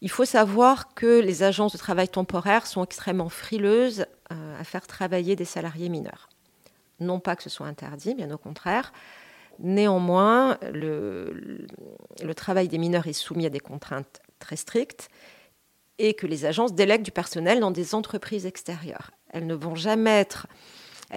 Il 0.00 0.10
faut 0.10 0.24
savoir 0.24 0.94
que 0.94 1.20
les 1.20 1.44
agences 1.44 1.72
de 1.72 1.78
travail 1.78 2.08
temporaire 2.08 2.66
sont 2.66 2.84
extrêmement 2.84 3.28
frileuses 3.28 4.06
euh, 4.32 4.60
à 4.60 4.64
faire 4.64 4.86
travailler 4.86 5.36
des 5.36 5.44
salariés 5.44 5.88
mineurs. 5.88 6.28
Non 6.98 7.20
pas 7.20 7.36
que 7.36 7.42
ce 7.42 7.50
soit 7.50 7.66
interdit, 7.66 8.14
bien 8.14 8.30
au 8.32 8.38
contraire. 8.38 8.92
Néanmoins, 9.60 10.58
le, 10.72 11.66
le 12.22 12.34
travail 12.34 12.68
des 12.68 12.78
mineurs 12.78 13.06
est 13.06 13.12
soumis 13.12 13.46
à 13.46 13.50
des 13.50 13.60
contraintes 13.60 14.20
très 14.40 14.56
strictes 14.56 15.08
et 15.98 16.14
que 16.14 16.26
les 16.26 16.44
agences 16.44 16.74
délèguent 16.74 17.02
du 17.02 17.10
personnel 17.10 17.60
dans 17.60 17.70
des 17.70 17.94
entreprises 17.94 18.46
extérieures. 18.46 19.10
Elles 19.30 19.46
ne 19.46 19.54
vont 19.54 19.74
jamais 19.74 20.18
être... 20.20 20.46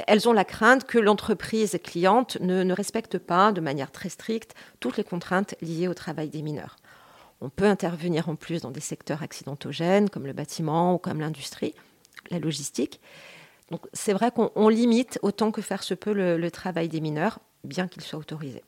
Elles 0.08 0.28
ont 0.28 0.34
la 0.34 0.44
crainte 0.44 0.84
que 0.84 0.98
l'entreprise 0.98 1.80
cliente 1.82 2.38
ne, 2.42 2.74
respecte 2.74 3.18
pas 3.18 3.54
de 3.54 3.62
manière 3.62 3.92
très 3.92 4.10
stricte 4.10 4.54
toutes 4.82 4.98
les 4.98 5.06
contraintes 5.06 5.56
liées 5.62 5.88
au 5.88 5.94
travail 5.94 6.28
des 6.28 6.42
mineurs. 6.42 6.76
On 7.40 7.50
peut 7.50 7.66
intervenir 7.66 8.28
en 8.28 8.36
plus 8.36 8.62
dans 8.62 8.72
des 8.72 8.82
secteurs 8.82 9.24
accidentogènes 9.24 10.10
comme 10.10 10.26
le 10.26 10.34
bâtiment 10.34 10.96
ou 10.96 10.98
comme 10.98 11.22
l'industrie, 11.22 11.76
la 12.30 12.40
logistique. 12.40 13.00
Donc 13.72 13.88
c'est 13.94 14.14
vrai 14.14 14.32
qu'on 14.32 14.68
limite 14.68 15.18
autant 15.22 15.52
que 15.52 15.62
faire 15.62 15.84
se 15.84 15.94
peut 15.94 16.14
le 16.14 16.52
travail 16.52 16.90
des 16.90 17.00
mineurs, 17.00 17.40
bien 17.64 17.88
qu'il 17.88 18.02
soit 18.02 18.20
autorisé. 18.20 18.64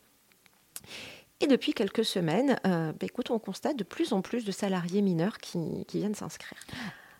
Et 1.39 1.47
depuis 1.47 1.73
quelques 1.73 2.05
semaines, 2.05 2.57
euh, 2.65 2.91
bah, 2.91 3.05
écoute, 3.05 3.29
on 3.29 3.37
constate 3.37 3.77
de 3.77 3.83
plus 3.83 4.11
en 4.11 4.21
plus 4.21 4.43
de 4.43 4.51
salariés 4.51 5.01
mineurs 5.01 5.37
qui, 5.37 5.85
viennent 5.93 6.15
s'inscrire. 6.15 6.59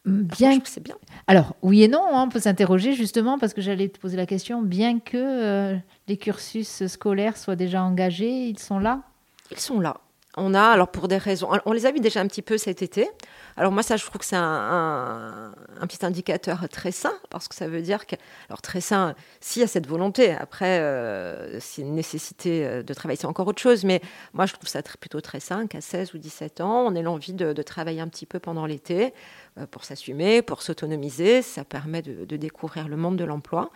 Mm, 0.06 0.22
bien. 0.24 0.60
c'est 0.64 0.82
bien. 0.82 0.96
Alors, 1.28 1.56
oui 1.62 1.84
et 1.84 1.88
non, 1.88 2.04
hein, 2.12 2.24
on 2.24 2.30
peut 2.30 2.40
s'interroger 2.40 2.94
justement 2.94 3.38
parce 3.38 3.54
que 3.54 3.62
j'allais 3.62 3.90
te 3.90 4.00
poser 4.00 4.18
la 4.18 4.26
question. 4.26 4.62
Bien 4.64 5.00
que 5.00 5.18
euh, 5.18 5.78
les 6.08 6.18
cursus 6.18 6.88
scolaires 6.88 7.38
soient 7.38 7.56
déjà 7.56 7.84
engagés, 7.84 8.48
ils 8.48 8.60
sont 8.60 8.80
là? 8.80 9.04
Ils 9.52 9.60
sont 9.60 9.80
là. 9.80 9.98
On 10.40 10.54
a, 10.54 10.62
alors 10.62 10.90
pour 10.90 11.08
des 11.08 11.18
raisons, 11.18 11.50
on 11.66 11.72
les 11.72 11.88
a 11.88 11.92
vus 11.92 12.00
déjà 12.00 12.22
un 12.22 12.28
petit 12.28 12.44
peu 12.44 12.60
cet 12.60 12.84
été. 12.84 13.10
Alors 13.56 13.72
moi, 13.72 13.82
ça, 13.82 13.98
je 13.98 14.06
trouve 14.06 14.20
que 14.20 14.26
c'est 14.26 14.36
un, 14.36 15.52
petit 15.82 16.06
indicateur 16.06 16.70
très 16.70 16.92
sain, 16.92 17.14
parce 17.32 17.48
que 17.48 17.56
ça 17.56 17.68
veut 17.68 17.82
dire 17.82 18.06
que, 18.06 18.16
alors 18.48 18.62
très 18.62 18.80
sain, 18.80 19.16
s'il 19.42 19.64
y 19.64 19.66
a 19.66 19.68
cette 19.68 19.88
volonté, 19.88 20.32
après, 20.32 20.80
euh, 20.80 21.60
c'est 21.60 21.82
une 21.82 21.96
nécessité 21.96 22.68
euh, 22.68 22.84
de 22.84 22.94
travailler, 22.94 23.20
c'est 23.20 23.26
encore 23.26 23.48
autre 23.48 23.60
chose, 23.60 23.84
mais 23.84 24.00
moi, 24.34 24.46
je 24.46 24.54
trouve 24.54 24.70
ça 24.70 24.84
plutôt 24.84 25.22
très 25.22 25.40
sain 25.40 25.66
qu'à 25.66 25.82
16 25.82 26.14
ou 26.14 26.20
17 26.20 26.62
ans, 26.62 26.86
on 26.86 26.94
ait 26.94 27.02
l'envie 27.02 27.34
de, 27.34 27.52
travailler 27.64 28.00
un 28.00 28.08
petit 28.08 28.28
peu 28.28 28.40
pendant 28.40 28.68
l'été, 28.68 29.16
euh, 29.58 29.66
pour 29.66 29.86
s'assumer, 29.86 30.44
pour 30.44 30.62
s'autonomiser, 30.62 31.42
ça 31.42 31.64
permet 31.64 32.04
de, 32.04 32.38
découvrir 32.38 32.88
le 32.88 32.96
monde 32.96 33.18
de 33.18 33.26
l'emploi. 33.26 33.72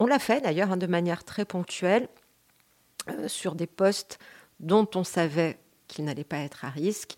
On 0.00 0.06
l'a 0.06 0.18
fait 0.18 0.42
d'ailleurs 0.42 0.72
hein, 0.72 0.76
de 0.76 0.86
manière 0.86 1.24
très 1.24 1.46
ponctuelle 1.46 2.08
sur 3.26 3.54
des 3.54 3.66
postes 3.66 4.18
dont 4.60 4.86
on 4.94 5.02
savait 5.02 5.56
qu'ils 5.88 6.04
n'allaient 6.04 6.24
pas 6.24 6.38
être 6.38 6.64
à 6.64 6.68
risque 6.68 7.16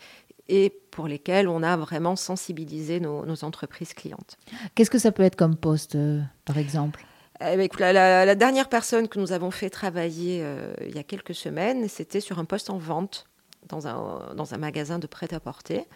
et 0.51 0.71
pour 0.91 1.07
lesquels 1.07 1.49
on 1.49 1.63
a 1.63 1.77
vraiment 1.77 2.17
sensibilisé 2.17 3.01
nos, 3.01 3.45
entreprises 3.45 3.95
clientes. 3.95 4.37
Qu'est-ce 4.75 4.91
que 4.91 4.99
ça 4.99 5.13
peut 5.13 5.23
être 5.23 5.37
comme 5.37 5.57
poste, 5.57 5.95
euh, 5.95 6.21
par 6.45 6.59
exemple? 6.59 7.05
Eh 7.41 7.57
ben, 7.57 7.69
la, 7.79 8.35
dernière 8.35 8.69
personne 8.69 9.09
que 9.09 9.19
nous 9.19 9.33
avons 9.33 9.51
fait 9.51 9.71
travailler 9.71 10.41
euh, 10.43 10.75
il 10.87 10.95
y 10.95 10.99
a 10.99 11.05
quelques 11.05 11.35
semaines, 11.35 11.89
c'était 11.89 12.21
sur 12.21 12.39
un 12.39 12.45
poste 12.45 12.69
en 12.69 12.77
vente 12.77 13.27
dans 13.69 13.87
un, 13.87 14.35
dans 14.35 14.53
un 14.53 14.59
magasin 14.59 14.99
de 14.99 15.07
prêt-à-porter. 15.07 15.87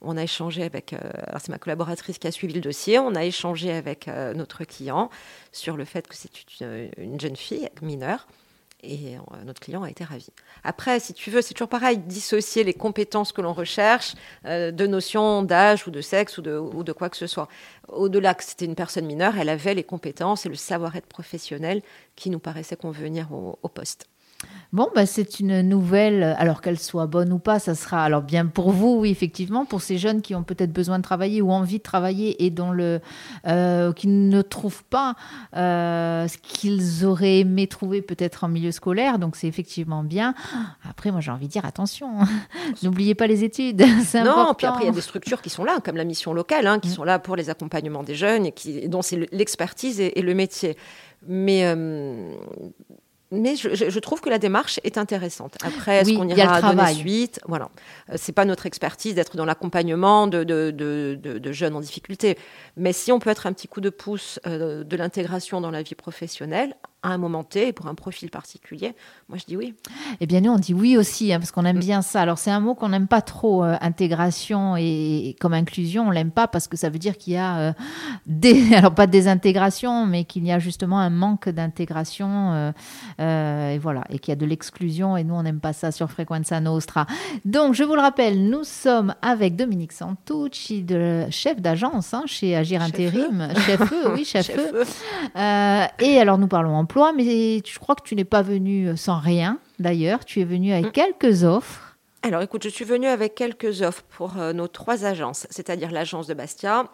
On 0.00 0.16
a 0.16 0.22
échangé 0.22 0.62
avec, 0.62 0.92
euh, 0.92 0.98
c'est 1.38 1.50
ma 1.50 1.58
collaboratrice 1.58 2.18
qui 2.18 2.28
a 2.28 2.30
suivi 2.30 2.54
le 2.54 2.60
dossier, 2.60 2.98
on 2.98 3.14
a 3.14 3.24
échangé 3.24 3.72
avec 3.72 4.06
notre 4.06 4.64
client 4.64 5.10
sur 5.52 5.76
le 5.76 5.84
fait 5.84 6.06
que 6.06 6.14
c'est 6.14 6.30
une, 6.60 6.90
une, 6.96 7.20
jeune 7.20 7.36
fille 7.36 7.68
mineure 7.82 8.26
et 8.86 9.16
euh, 9.16 9.44
notre 9.44 9.60
client 9.60 9.82
a 9.82 9.90
été 9.90 10.04
ravi. 10.04 10.28
Après, 10.64 11.00
si 11.00 11.12
tu 11.12 11.30
veux, 11.30 11.42
c'est 11.42 11.54
toujours 11.54 11.68
pareil, 11.68 11.98
dissocier 11.98 12.64
les 12.64 12.74
compétences 12.74 13.32
que 13.32 13.40
l'on 13.40 13.52
recherche 13.52 14.14
euh, 14.44 14.70
de 14.70 14.86
notions 14.86 15.42
d'âge 15.42 15.86
ou 15.86 15.90
de 15.90 16.00
sexe 16.00 16.38
ou 16.38 16.42
de, 16.42 16.92
quoi 16.92 17.10
que 17.10 17.16
ce 17.16 17.26
soit. 17.26 17.48
Au-delà 17.88 18.34
que 18.34 18.44
c'était 18.44 18.64
une 18.64 18.74
personne 18.74 19.06
mineure, 19.06 19.36
elle 19.38 19.48
avait 19.48 19.74
les 19.74 19.84
compétences 19.84 20.46
et 20.46 20.48
le 20.48 20.54
savoir-être 20.54 21.06
professionnel 21.06 21.82
qui 22.14 22.30
nous 22.30 22.38
paraissait 22.38 22.76
convenir 22.76 23.32
au, 23.32 23.68
poste. 23.68 24.06
Bon, 24.72 24.90
bah, 24.94 25.06
c'est 25.06 25.40
une 25.40 25.62
nouvelle, 25.62 26.36
alors 26.38 26.60
qu'elle 26.60 26.78
soit 26.78 27.06
bonne 27.06 27.32
ou 27.32 27.38
pas, 27.38 27.58
ça 27.58 27.74
sera 27.74 28.04
alors 28.04 28.22
bien 28.22 28.46
pour 28.46 28.72
vous, 28.72 28.98
oui, 28.98 29.10
effectivement, 29.10 29.64
pour 29.64 29.80
ces 29.80 29.96
jeunes 29.96 30.22
qui 30.22 30.34
ont 30.34 30.42
peut-être 30.42 30.72
besoin 30.72 30.98
de 30.98 31.02
travailler 31.02 31.40
ou 31.40 31.50
envie 31.50 31.78
de 31.78 31.82
travailler 31.82 32.44
et 32.44 32.50
dont 32.50 32.72
le, 32.72 33.00
euh, 33.46 33.92
qui 33.92 34.08
ne 34.08 34.42
trouvent 34.42 34.84
pas 34.84 35.14
euh, 35.56 36.26
ce 36.26 36.36
qu'ils 36.38 37.06
auraient 37.06 37.38
aimé 37.38 37.68
trouver 37.68 38.02
peut-être 38.02 38.44
en 38.44 38.48
milieu 38.48 38.72
scolaire. 38.72 39.18
Donc 39.18 39.36
c'est 39.36 39.46
effectivement 39.46 40.02
bien. 40.02 40.34
Après, 40.88 41.12
moi 41.12 41.20
j'ai 41.20 41.30
envie 41.30 41.46
de 41.46 41.52
dire 41.52 41.64
attention, 41.64 42.10
n'oubliez 42.82 43.14
pas 43.14 43.28
les 43.28 43.44
études, 43.44 43.82
c'est 44.04 44.18
important. 44.18 44.46
Non, 44.48 44.54
puis 44.54 44.66
après 44.66 44.82
il 44.82 44.86
y 44.88 44.90
a 44.90 44.92
des 44.92 45.00
structures 45.00 45.40
qui 45.40 45.48
sont 45.48 45.64
là, 45.64 45.78
comme 45.82 45.96
la 45.96 46.04
mission 46.04 46.34
locale, 46.34 46.66
hein, 46.66 46.80
qui 46.80 46.88
mm. 46.88 46.92
sont 46.92 47.04
là 47.04 47.18
pour 47.18 47.36
les 47.36 47.50
accompagnements 47.50 48.02
des 48.02 48.16
jeunes 48.16 48.46
et 48.46 48.52
qui, 48.52 48.88
dont 48.88 49.00
c'est 49.00 49.32
l'expertise 49.32 50.00
et, 50.00 50.20
le 50.20 50.34
métier. 50.34 50.76
Mais 51.26 51.64
euh, 51.64 52.34
mais 53.32 53.56
je, 53.56 53.98
trouve 53.98 54.20
que 54.20 54.30
la 54.30 54.38
démarche 54.38 54.78
est 54.84 54.98
intéressante. 54.98 55.56
Après, 55.64 55.96
est-ce 55.96 56.14
qu'on 56.14 56.28
ira 56.28 56.60
donner 56.60 56.94
suite? 56.94 57.40
Voilà. 57.46 57.68
Euh, 58.10 58.14
c'est 58.16 58.32
pas 58.32 58.44
notre 58.44 58.66
expertise 58.66 59.14
d'être 59.16 59.36
dans 59.36 59.44
l'accompagnement 59.44 60.28
de, 60.28 60.44
de, 60.44 60.70
de, 60.70 61.52
jeunes 61.52 61.74
en 61.74 61.80
difficulté. 61.80 62.38
Mais 62.76 62.92
si 62.92 63.10
on 63.10 63.18
peut 63.18 63.30
être 63.30 63.46
un 63.46 63.52
petit 63.52 63.66
coup 63.66 63.80
de 63.80 63.90
pouce 63.90 64.38
euh, 64.46 64.84
de 64.84 64.96
l'intégration 64.96 65.60
dans 65.60 65.72
la 65.72 65.82
vie 65.82 65.96
professionnelle, 65.96 66.76
à 67.06 67.10
un 67.10 67.18
moment 67.18 67.44
T, 67.44 67.72
pour 67.72 67.86
un 67.86 67.94
profil 67.94 68.30
particulier, 68.30 68.94
moi 69.28 69.38
je 69.38 69.44
dis 69.44 69.56
oui. 69.56 69.74
Eh 70.20 70.26
bien 70.26 70.40
nous 70.40 70.50
on 70.50 70.58
dit 70.58 70.74
oui 70.74 70.96
aussi, 70.96 71.32
hein, 71.32 71.38
parce 71.38 71.52
qu'on 71.52 71.64
aime 71.64 71.78
bien 71.78 72.02
ça. 72.02 72.20
Alors 72.20 72.38
c'est 72.38 72.50
un 72.50 72.58
mot 72.58 72.74
qu'on 72.74 72.88
n'aime 72.88 73.06
pas 73.06 73.22
trop, 73.22 73.64
euh, 73.64 73.76
intégration 73.80 74.76
et, 74.76 75.36
comme 75.40 75.54
inclusion, 75.54 76.08
on 76.08 76.10
l'aime 76.10 76.32
pas 76.32 76.48
parce 76.48 76.66
que 76.66 76.76
ça 76.76 76.88
veut 76.88 76.98
dire 76.98 77.16
qu'il 77.16 77.34
y 77.34 77.36
a 77.36 77.58
euh, 77.58 77.72
des, 78.26 78.74
alors 78.74 78.92
pas 78.92 79.06
de 79.06 79.12
désintégration, 79.12 80.04
mais 80.06 80.24
qu'il 80.24 80.44
y 80.44 80.50
a 80.50 80.58
justement 80.58 80.98
un 80.98 81.10
manque 81.10 81.48
d'intégration, 81.48 82.72
euh, 83.20 83.70
et 83.70 83.78
voilà, 83.78 84.02
et 84.10 84.18
qu'il 84.18 84.32
y 84.32 84.36
a 84.36 84.36
de 84.36 84.46
l'exclusion, 84.46 85.16
et 85.16 85.22
nous 85.22 85.34
on 85.34 85.44
n'aime 85.44 85.60
pas 85.60 85.72
ça 85.72 85.92
sur 85.92 86.10
Frequenza 86.10 86.58
Nostra. 86.60 87.06
Donc 87.44 87.74
je 87.74 87.84
vous 87.84 87.94
le 87.94 88.00
rappelle, 88.00 88.48
nous 88.48 88.64
sommes 88.64 89.14
avec 89.22 89.54
Dominique 89.54 89.92
Santucci, 89.92 90.82
de, 90.82 91.26
chef 91.30 91.60
d'agence 91.60 92.14
hein, 92.14 92.24
chez 92.26 92.56
Agir 92.56 92.82
Intérim, 92.82 93.48
chef 93.64 93.92
E, 93.92 94.12
oui, 94.12 94.24
chef, 94.24 94.46
chef 94.48 94.72
E. 95.36 95.86
et 96.00 96.18
alors 96.18 96.38
nous 96.38 96.48
parlons 96.48 96.74
emploi 96.74 96.95
mais 97.16 97.62
je 97.64 97.78
crois 97.78 97.94
que 97.94 98.02
tu 98.02 98.14
n'es 98.14 98.24
pas 98.24 98.42
venu 98.42 98.96
sans 98.96 99.18
rien, 99.18 99.58
d'ailleurs. 99.78 100.24
Tu 100.24 100.40
es 100.40 100.44
venu 100.44 100.72
avec 100.72 100.86
mm. 100.86 100.92
quelques 100.92 101.44
offres. 101.44 101.86
Alors 102.26 102.42
écoute, 102.42 102.64
je 102.64 102.68
suis 102.68 102.84
venue 102.84 103.06
avec 103.06 103.36
quelques 103.36 103.82
offres 103.82 104.02
pour 104.02 104.38
euh, 104.38 104.52
nos 104.52 104.66
trois 104.66 105.04
agences, 105.04 105.46
c'est-à-dire 105.48 105.92
l'agence 105.92 106.26
de 106.26 106.34
Bastia, 106.34 106.86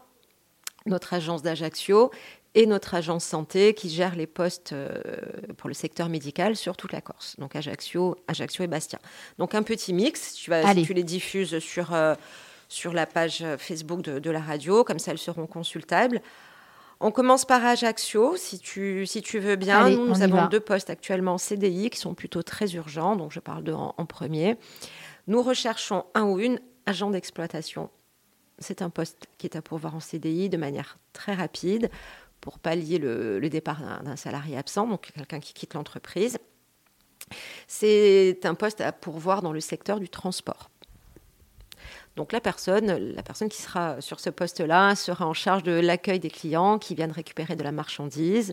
notre 0.84 1.14
agence 1.14 1.40
d'Ajaccio 1.40 2.10
et 2.54 2.66
notre 2.66 2.94
agence 2.94 3.24
santé 3.24 3.72
qui 3.72 3.88
gère 3.88 4.14
les 4.14 4.26
postes 4.26 4.74
euh, 4.74 5.00
pour 5.56 5.68
le 5.68 5.74
secteur 5.74 6.10
médical 6.10 6.54
sur 6.54 6.76
toute 6.76 6.92
la 6.92 7.00
Corse. 7.00 7.36
Donc 7.38 7.56
Ajaccio, 7.56 8.16
Ajaccio 8.28 8.64
et 8.64 8.66
Bastia. 8.66 8.98
Donc 9.38 9.54
un 9.54 9.62
petit 9.62 9.94
mix, 9.94 10.34
tu, 10.34 10.50
vas, 10.50 10.74
tu 10.74 10.92
les 10.92 11.02
diffuses 11.02 11.60
sur, 11.60 11.94
euh, 11.94 12.14
sur 12.68 12.92
la 12.92 13.06
page 13.06 13.42
Facebook 13.56 14.02
de, 14.02 14.18
de, 14.18 14.30
la 14.30 14.40
radio, 14.40 14.84
comme 14.84 14.98
ça 14.98 15.12
elles 15.12 15.18
seront 15.18 15.46
consultables. 15.46 16.20
On 17.04 17.10
commence 17.10 17.44
par 17.44 17.64
Ajaccio, 17.64 18.36
si 18.36 18.60
tu, 18.60 19.06
si 19.06 19.22
tu 19.22 19.40
veux 19.40 19.56
bien. 19.56 19.90
nous, 19.90 20.22
avons 20.22 20.46
deux 20.46 20.60
postes 20.60 20.88
actuellement 20.88 21.36
CDI 21.36 21.90
qui 21.90 21.98
sont 21.98 22.14
plutôt 22.14 22.44
très 22.44 22.74
urgents, 22.74 23.16
donc 23.16 23.32
je 23.32 23.40
parle 23.40 23.64
de 23.64 23.72
en, 23.72 24.06
premier. 24.06 24.56
Nous 25.26 25.42
recherchons 25.42 26.04
un 26.14 26.22
ou 26.22 26.38
une 26.38 26.60
agent 26.86 27.10
d'exploitation. 27.10 27.90
C'est 28.60 28.82
un 28.82 28.90
poste 28.90 29.26
qui 29.36 29.48
est 29.48 29.56
à 29.56 29.62
pourvoir 29.62 29.96
en 29.96 30.00
CDI 30.00 30.48
de 30.48 30.56
manière 30.56 30.96
très 31.12 31.34
rapide 31.34 31.90
pour 32.40 32.60
pallier 32.60 32.98
le, 32.98 33.40
le 33.40 33.50
départ 33.50 33.82
d'un 34.04 34.16
salarié 34.16 34.56
absent, 34.56 34.86
donc 34.86 35.10
quelqu'un 35.12 35.40
qui 35.40 35.54
quitte 35.54 35.74
l'entreprise. 35.74 36.38
C'est 37.66 38.38
un 38.44 38.54
poste 38.54 38.80
à 38.80 38.92
pourvoir 38.92 39.42
dans 39.42 39.52
le 39.52 39.60
secteur 39.60 39.98
du 39.98 40.08
transport. 40.08 40.70
Donc 42.16 42.32
la 42.32 42.40
personne, 42.40 43.14
la 43.14 43.22
personne 43.22 43.48
qui 43.48 43.62
sera 43.62 43.98
sur 44.02 44.20
ce 44.20 44.28
poste-là 44.28 44.94
sera 44.96 45.26
en 45.26 45.32
charge 45.32 45.62
de 45.62 45.72
l'accueil 45.72 46.20
des 46.20 46.28
clients 46.28 46.78
qui 46.78 46.94
viennent 46.94 47.10
récupérer 47.10 47.56
de 47.56 47.62
la 47.62 47.72
marchandise, 47.72 48.52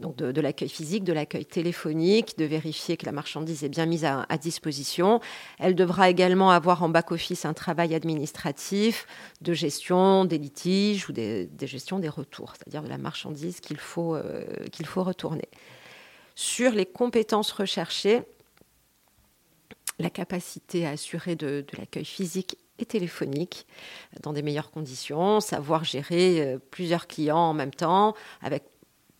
donc 0.00 0.16
de, 0.16 0.40
l'accueil 0.40 0.70
physique, 0.70 1.04
de 1.04 1.12
l'accueil 1.12 1.44
téléphonique, 1.44 2.38
de 2.38 2.46
vérifier 2.46 2.96
que 2.96 3.04
la 3.04 3.12
marchandise 3.12 3.62
est 3.62 3.68
bien 3.68 3.84
mise 3.84 4.06
à, 4.06 4.26
disposition. 4.38 5.20
Elle 5.58 5.74
devra 5.74 6.08
également 6.08 6.50
avoir 6.50 6.82
en 6.82 6.88
back-office 6.88 7.44
un 7.44 7.52
travail 7.52 7.94
administratif 7.94 9.06
de 9.42 9.52
gestion 9.52 10.24
des 10.24 10.38
litiges 10.38 11.08
ou 11.08 11.12
des, 11.12 11.48
gestions 11.62 11.98
des 11.98 12.08
retours, 12.08 12.54
c'est-à-dire 12.56 12.82
de 12.82 12.88
la 12.88 12.98
marchandise 12.98 13.60
qu'il 13.60 13.78
faut, 13.78 14.14
euh, 14.14 14.44
qu'il 14.72 14.86
faut 14.86 15.04
retourner. 15.04 15.48
Sur 16.34 16.72
les 16.72 16.86
compétences 16.86 17.52
recherchées, 17.52 18.22
la 19.98 20.10
capacité 20.10 20.86
à 20.86 20.90
assurer 20.90 21.36
de 21.36 21.64
l'accueil 21.78 22.04
physique 22.04 22.56
et 22.78 22.84
téléphonique 22.84 23.66
dans 24.22 24.32
des 24.32 24.42
meilleures 24.42 24.70
conditions, 24.70 25.40
savoir 25.40 25.84
gérer 25.84 26.40
euh, 26.40 26.58
plusieurs 26.70 27.06
clients 27.06 27.38
en 27.38 27.54
même 27.54 27.72
temps 27.72 28.14
avec 28.42 28.64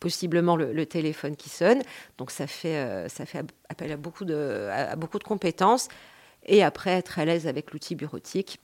possiblement 0.01 0.57
le, 0.57 0.87
téléphone 0.87 1.35
qui 1.35 1.49
sonne. 1.49 1.83
Donc 2.19 2.31
ça 2.31 2.47
fait, 2.47 2.77
euh, 2.77 3.09
ça 3.09 3.25
fait 3.25 3.43
appel 3.69 3.93
à 3.93 3.97
beaucoup, 3.97 4.25
de, 4.25 4.69
à 4.71 4.97
beaucoup 4.97 5.19
de 5.19 5.25
compétences 5.25 5.89
et 6.45 6.63
après 6.63 6.91
être 6.91 7.19
à 7.19 7.25
l'aise 7.25 7.47
avec 7.47 7.73
l'outil 7.73 7.95
bureautique 7.95 8.61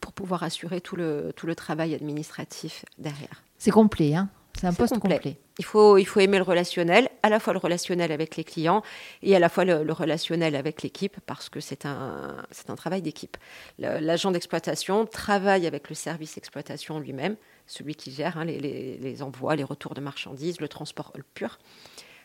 pour 0.00 0.12
pouvoir 0.12 0.42
assurer 0.42 0.80
tout 0.80 0.96
le, 0.96 1.32
tout 1.36 1.46
le 1.46 1.54
travail 1.54 1.94
administratif 1.94 2.84
derrière. 2.98 3.42
C'est 3.56 3.70
complet, 3.70 4.14
hein 4.14 4.28
c'est 4.62 4.68
un 4.68 4.72
poste 4.74 4.96
complet. 5.00 5.38
Il 5.58 5.64
faut, 5.64 5.98
il 5.98 6.04
faut 6.04 6.20
aimer 6.20 6.36
le 6.36 6.44
relationnel, 6.44 7.08
à 7.24 7.28
la 7.28 7.40
fois 7.40 7.52
le 7.52 7.58
relationnel 7.58 8.12
avec 8.12 8.36
les 8.36 8.44
clients 8.44 8.82
et 9.20 9.34
à 9.34 9.40
la 9.40 9.48
fois 9.48 9.64
le, 9.64 9.92
relationnel 9.92 10.54
avec 10.54 10.82
l'équipe, 10.82 11.16
parce 11.26 11.48
que 11.48 11.58
c'est 11.58 11.84
un, 11.84 12.36
c'est 12.52 12.70
un 12.70 12.76
travail 12.76 13.02
d'équipe. 13.02 13.36
L'agent 13.80 14.30
d'exploitation 14.30 15.04
travaille 15.04 15.66
avec 15.66 15.88
le 15.88 15.96
service 15.96 16.38
exploitation 16.38 17.00
lui-même, 17.00 17.34
celui 17.66 17.96
qui 17.96 18.12
gère 18.12 18.38
hein, 18.38 18.44
les, 18.44 18.60
les, 18.60 18.98
les, 18.98 19.22
envois, 19.22 19.56
les 19.56 19.64
retours 19.64 19.94
de 19.94 20.00
marchandises, 20.00 20.60
le 20.60 20.68
transport 20.68 21.12
pur. 21.34 21.58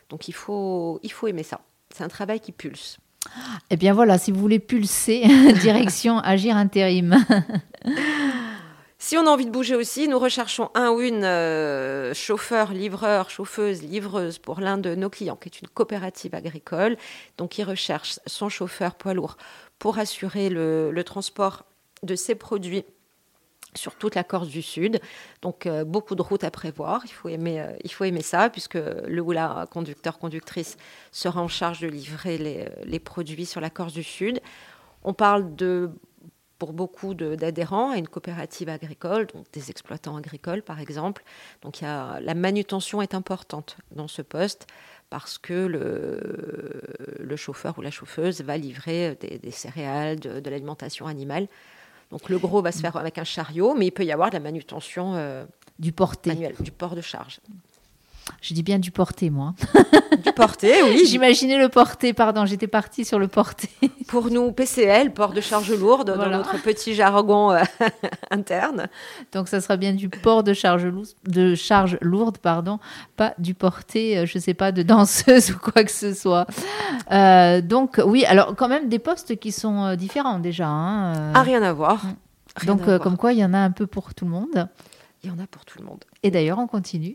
Donc 0.08 0.28
il 0.28 0.34
faut, 0.34 1.00
il 1.02 1.10
faut 1.10 1.26
aimer 1.26 1.42
ça. 1.42 1.60
C'est 1.92 2.04
un 2.04 2.08
travail 2.08 2.38
qui 2.38 2.52
pulse. 2.52 2.98
Eh 3.70 3.76
bien 3.76 3.94
voilà, 3.94 4.16
si 4.16 4.30
vous 4.30 4.38
voulez 4.38 4.60
pulser, 4.60 5.24
direction 5.60 6.20
Agir 6.20 6.56
Intérim. 6.56 7.16
Si 9.00 9.16
on 9.16 9.28
a 9.28 9.30
envie 9.30 9.46
de 9.46 9.50
bouger 9.50 9.76
aussi, 9.76 10.08
nous 10.08 10.18
recherchons 10.18 10.70
un 10.74 10.90
ou 10.90 11.00
une 11.00 11.22
euh, 11.22 12.12
chauffeur, 12.14 12.72
livreur, 12.72 13.30
chauffeuse, 13.30 13.80
livreuse 13.82 14.38
pour 14.38 14.58
l'un 14.58 14.76
de 14.76 14.96
nos 14.96 15.08
clients, 15.08 15.36
qui 15.36 15.48
est 15.48 15.60
une 15.60 15.68
coopérative 15.68 16.34
agricole. 16.34 16.96
Donc, 17.36 17.58
il 17.58 17.62
recherche 17.62 18.18
son 18.26 18.48
chauffeur 18.48 18.96
poids 18.96 19.14
lourd 19.14 19.36
pour 19.78 20.00
assurer 20.00 20.48
le, 20.48 21.00
transport 21.04 21.64
de 22.02 22.16
ses 22.16 22.34
produits 22.34 22.84
sur 23.74 23.94
toute 23.94 24.16
la 24.16 24.24
Corse 24.24 24.48
du 24.48 24.62
Sud. 24.62 25.00
Donc, 25.42 25.66
euh, 25.66 25.84
beaucoup 25.84 26.16
de 26.16 26.22
routes 26.22 26.42
à 26.42 26.50
prévoir. 26.50 27.02
Il 27.04 27.12
faut 27.12 27.28
aimer, 27.28 27.60
euh, 27.60 28.20
ça, 28.22 28.50
puisque 28.50 28.74
le 28.74 29.20
ou 29.20 29.30
la 29.30 29.68
conducteur-conductrice 29.70 30.76
sera 31.12 31.40
en 31.40 31.46
charge 31.46 31.78
de 31.78 31.86
livrer 31.86 32.36
les, 32.36 32.68
les 32.82 32.98
produits 32.98 33.46
sur 33.46 33.60
la 33.60 33.70
Corse 33.70 33.92
du 33.92 34.02
Sud. 34.02 34.40
On 35.04 35.14
parle 35.14 35.54
de 35.54 35.92
pour 36.58 36.72
beaucoup 36.72 37.14
d'adhérents 37.14 37.90
à 37.90 37.98
une 37.98 38.08
coopérative 38.08 38.68
agricole, 38.68 39.26
donc 39.26 39.46
des 39.52 39.70
exploitants 39.70 40.16
agricoles 40.16 40.62
par 40.62 40.80
exemple. 40.80 41.22
Donc 41.62 41.80
il 41.80 41.84
y 41.84 41.86
a, 41.86 42.20
la 42.20 42.34
manutention 42.34 43.00
est 43.00 43.14
importante 43.14 43.76
dans 43.92 44.08
ce 44.08 44.22
poste 44.22 44.66
parce 45.10 45.38
que 45.38 45.54
le, 45.54 46.82
le 47.20 47.36
chauffeur 47.36 47.78
ou 47.78 47.82
la 47.82 47.90
chauffeuse 47.90 48.42
va 48.42 48.56
livrer 48.56 49.16
des, 49.16 49.50
céréales, 49.50 50.18
de, 50.20 50.50
l'alimentation 50.50 51.06
animale. 51.06 51.48
Donc 52.10 52.28
le 52.28 52.38
gros 52.38 52.62
va 52.62 52.72
se 52.72 52.80
faire 52.80 52.96
avec 52.96 53.18
un 53.18 53.24
chariot, 53.24 53.74
mais 53.74 53.86
il 53.86 53.92
peut 53.92 54.04
y 54.04 54.12
avoir 54.12 54.30
de 54.30 54.34
la 54.34 54.40
manutention 54.40 55.14
euh, 55.14 55.44
du 55.78 55.92
porté, 55.92 56.30
manuel, 56.30 56.54
du 56.60 56.72
port 56.72 56.94
de 56.94 57.00
charge. 57.00 57.40
Je 58.40 58.54
dis 58.54 58.62
bien 58.62 58.78
du 58.78 58.90
porté, 58.90 59.30
moi. 59.30 59.54
Du 60.24 60.32
porté, 60.32 60.72
oui. 60.82 61.02
J'imaginais 61.06 61.58
le 61.58 61.68
porté, 61.68 62.12
pardon, 62.12 62.44
j'étais 62.44 62.66
partie 62.66 63.04
sur 63.04 63.18
le 63.18 63.28
porté. 63.28 63.68
Pour 64.08 64.30
nous, 64.30 64.50
PCL, 64.50 65.12
port 65.12 65.32
de 65.32 65.40
charge 65.40 65.72
lourde, 65.72 66.16
dans 66.16 66.28
notre 66.28 66.60
petit 66.60 66.94
jargon 66.94 67.52
euh, 67.52 67.62
interne. 68.30 68.88
Donc, 69.32 69.48
ça 69.48 69.60
sera 69.60 69.76
bien 69.76 69.92
du 69.92 70.08
port 70.08 70.42
de 70.42 70.54
charge, 70.54 70.88
de 71.26 71.54
charge 71.54 71.98
lourde, 72.00 72.38
pardon, 72.38 72.80
pas 73.16 73.34
du 73.38 73.54
porté, 73.54 74.18
euh, 74.18 74.26
je 74.26 74.38
ne 74.38 74.42
sais 74.42 74.54
pas, 74.54 74.72
de 74.72 74.82
danseuse 74.82 75.52
ou 75.52 75.58
quoi 75.58 75.84
que 75.84 75.92
ce 75.92 76.14
soit. 76.14 76.46
Euh, 77.12 77.60
donc, 77.60 78.00
oui, 78.04 78.24
alors 78.24 78.56
quand 78.56 78.68
même 78.68 78.88
des 78.88 78.98
postes 78.98 79.36
qui 79.36 79.52
sont 79.52 79.94
différents 79.94 80.40
déjà. 80.40 80.66
Hein, 80.66 81.32
ah, 81.34 81.42
rien 81.42 81.62
à 81.62 81.72
voir. 81.72 82.02
donc, 82.66 82.82
comme 82.98 83.16
quoi, 83.16 83.32
il 83.32 83.38
y 83.38 83.44
en 83.44 83.54
a 83.54 83.58
un 83.58 83.70
peu 83.70 83.86
pour 83.86 84.14
tout 84.14 84.24
le 84.24 84.32
monde. 84.32 84.68
Il 85.22 85.30
y 85.30 85.32
en 85.32 85.38
a 85.38 85.46
pour 85.46 85.64
tout 85.64 85.78
le 85.78 85.84
monde. 85.84 86.04
Et 86.22 86.30
d'ailleurs, 86.30 86.58
on 86.58 86.66
continue. 86.66 87.14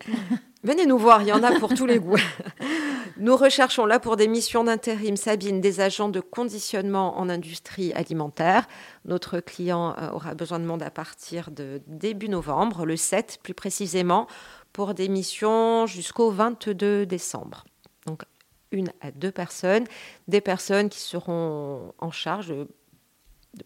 Venez 0.64 0.86
nous 0.86 0.98
voir, 0.98 1.22
il 1.22 1.28
y 1.28 1.34
en 1.34 1.44
a 1.44 1.60
pour 1.60 1.74
tous 1.74 1.86
les 1.86 2.00
goûts. 2.00 2.16
Nous 3.18 3.36
recherchons 3.36 3.86
là 3.86 4.00
pour 4.00 4.16
des 4.16 4.30
missions 4.30 4.64
d'intérim, 4.64 5.18
Sabine, 5.18 5.60
des 5.60 5.82
agents 5.82 6.08
de 6.08 6.22
conditionnement 6.22 7.20
en 7.20 7.28
industrie 7.28 7.92
alimentaire. 7.92 8.66
Notre 9.04 9.42
client 9.42 9.94
euh, 9.98 10.12
aura 10.12 10.36
besoin 10.36 10.60
de 10.60 10.66
monde 10.66 10.82
à 10.82 10.90
partir 10.90 11.52
de 11.52 11.82
début 11.88 12.30
novembre, 12.30 12.86
le 12.86 12.96
7 12.96 13.40
plus 13.44 13.54
précisément, 13.54 14.26
pour 14.72 14.94
des 14.94 15.10
missions 15.10 15.86
jusqu'au 15.86 16.32
22 16.32 17.06
décembre. 17.06 17.66
Donc 18.06 18.24
une 18.72 18.88
à 19.02 19.12
deux 19.12 19.32
personnes, 19.32 19.84
des 20.30 20.42
personnes 20.42 20.88
qui 20.88 21.02
seront 21.02 21.94
en 22.00 22.12
charge 22.12 22.48
de, 22.48 22.68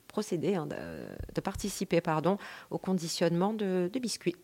procéder, 0.07 0.55
hein, 0.55 0.65
de, 0.65 1.41
participer 1.41 2.01
pardon, 2.01 2.39
au 2.71 2.79
conditionnement 2.79 3.53
de 3.53 3.87
biscuits. 4.01 4.35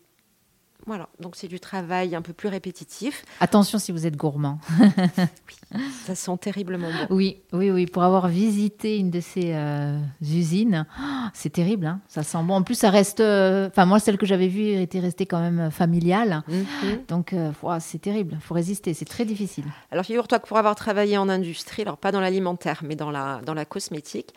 Voilà, 0.86 1.08
donc 1.18 1.34
c'est 1.34 1.48
du 1.48 1.60
travail 1.60 2.14
un 2.14 2.20
peu 2.20 2.34
plus 2.34 2.48
répétitif. 2.48 3.24
Attention 3.40 3.78
si 3.78 3.90
vous 3.90 4.06
êtes 4.06 4.16
gourmand. 4.16 4.58
oui, 4.80 5.78
ça 6.04 6.14
sent 6.14 6.36
terriblement 6.38 6.88
bon. 6.88 7.14
Oui, 7.14 7.42
oui, 7.52 7.70
oui. 7.70 7.86
Pour 7.86 8.02
avoir 8.02 8.28
visité 8.28 8.98
une 8.98 9.10
de 9.10 9.20
ces 9.20 9.54
euh, 9.54 9.98
usines, 10.20 10.86
c'est 11.32 11.50
terrible. 11.50 11.86
Hein 11.86 12.00
ça 12.08 12.22
sent 12.22 12.42
bon. 12.42 12.54
En 12.54 12.62
plus, 12.62 12.74
ça 12.74 12.90
reste. 12.90 13.20
Euh, 13.20 13.68
enfin, 13.68 13.86
moi, 13.86 13.98
celle 13.98 14.18
que 14.18 14.26
j'avais 14.26 14.48
vue 14.48 14.68
était 14.72 15.00
restée 15.00 15.24
quand 15.24 15.40
même 15.40 15.70
familiale. 15.70 16.42
Mhm. 16.48 17.04
Donc, 17.08 17.32
euh, 17.32 17.52
c'est 17.80 18.00
terrible. 18.00 18.34
Il 18.34 18.40
faut 18.40 18.54
résister. 18.54 18.92
C'est 18.92 19.06
très 19.06 19.24
difficile. 19.24 19.64
Alors, 19.90 20.04
figure-toi 20.04 20.38
que 20.38 20.46
pour 20.46 20.58
avoir 20.58 20.74
travaillé 20.74 21.16
en 21.16 21.30
industrie, 21.30 21.82
alors 21.82 21.96
pas 21.96 22.12
dans 22.12 22.20
l'alimentaire, 22.20 22.82
mais 22.84 22.94
dans 22.96 23.10
la, 23.10 23.40
dans 23.46 23.54
la 23.54 23.64
cosmétique, 23.64 24.34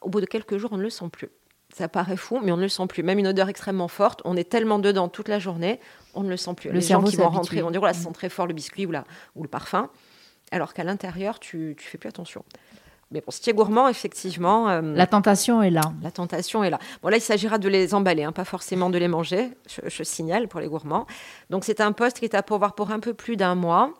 au 0.00 0.10
bout 0.10 0.20
de 0.20 0.26
quelques 0.26 0.58
jours, 0.58 0.70
on 0.72 0.76
ne 0.76 0.82
le 0.82 0.90
sent 0.90 1.08
plus. 1.10 1.28
Ça 1.78 1.86
paraît 1.86 2.16
fou, 2.16 2.40
mais 2.42 2.50
on 2.50 2.56
ne 2.56 2.62
le 2.62 2.68
sent 2.68 2.88
plus. 2.88 3.04
Même 3.04 3.20
une 3.20 3.28
odeur 3.28 3.48
extrêmement 3.48 3.86
forte, 3.86 4.20
on 4.24 4.36
est 4.36 4.50
tellement 4.50 4.80
dedans 4.80 5.06
toute 5.06 5.28
la 5.28 5.38
journée, 5.38 5.78
on 6.12 6.24
ne 6.24 6.28
le 6.28 6.36
sent 6.36 6.54
plus. 6.54 6.70
Le 6.70 6.74
Les 6.74 6.80
gens 6.80 7.00
qui 7.04 7.14
vont 7.14 7.28
rentrer 7.28 7.62
vont 7.62 7.70
dire, 7.70 7.78
voilà, 7.78 7.94
ça 7.94 8.02
sent 8.02 8.12
très 8.12 8.28
fort 8.28 8.48
le 8.48 8.52
biscuit 8.52 8.84
ou, 8.84 8.92
ou 9.36 9.42
le 9.44 9.48
parfum. 9.48 9.88
Alors 10.50 10.74
qu'à 10.74 10.82
l'intérieur, 10.82 11.38
tu 11.38 11.76
ne 11.78 11.80
fais 11.80 11.96
plus 11.96 12.08
attention. 12.08 12.44
Mais 13.12 13.20
pour 13.20 13.32
ce 13.32 13.40
qui 13.40 13.48
est 13.48 13.52
gourmand, 13.52 13.86
effectivement. 13.86 14.68
Euh, 14.68 14.80
la 14.82 15.06
tentation 15.06 15.62
est 15.62 15.70
là. 15.70 15.82
La 16.02 16.10
tentation 16.10 16.64
est 16.64 16.70
là. 16.70 16.80
Bon, 17.00 17.10
là, 17.10 17.16
il 17.16 17.20
s'agira 17.20 17.58
de 17.58 17.68
les 17.68 17.94
emballer, 17.94 18.24
hein, 18.24 18.32
pas 18.32 18.44
forcément 18.44 18.90
de 18.90 18.98
les 18.98 19.06
manger, 19.06 19.50
je, 19.86 20.02
signale 20.02 20.48
pour 20.48 20.58
les 20.58 20.66
gourmands. 20.66 21.06
Donc, 21.48 21.64
c'est 21.64 21.80
un 21.80 21.92
poste 21.92 22.18
qui 22.18 22.24
est 22.24 22.34
à 22.34 22.42
pourvoir 22.42 22.74
pour 22.74 22.90
un 22.90 22.98
peu 22.98 23.14
plus 23.14 23.36
d'un 23.36 23.54
mois. 23.54 23.94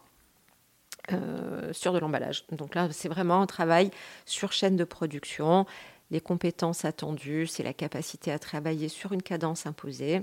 Euh, 1.12 1.73
sur 1.73 1.94
de 1.94 1.99
l'emballage. 1.99 2.44
Donc 2.52 2.75
là, 2.75 2.88
c'est 2.90 3.08
vraiment 3.08 3.40
un 3.40 3.47
travail 3.47 3.90
sur 4.26 4.52
chaîne 4.52 4.76
de 4.76 4.85
production, 4.85 5.64
les 6.10 6.20
compétences 6.20 6.84
attendues, 6.84 7.46
c'est 7.46 7.62
la 7.62 7.74
capacité 7.74 8.32
à 8.32 8.38
travailler 8.38 8.88
sur 8.88 9.12
une 9.12 9.22
cadence 9.22 9.66
imposée. 9.66 10.22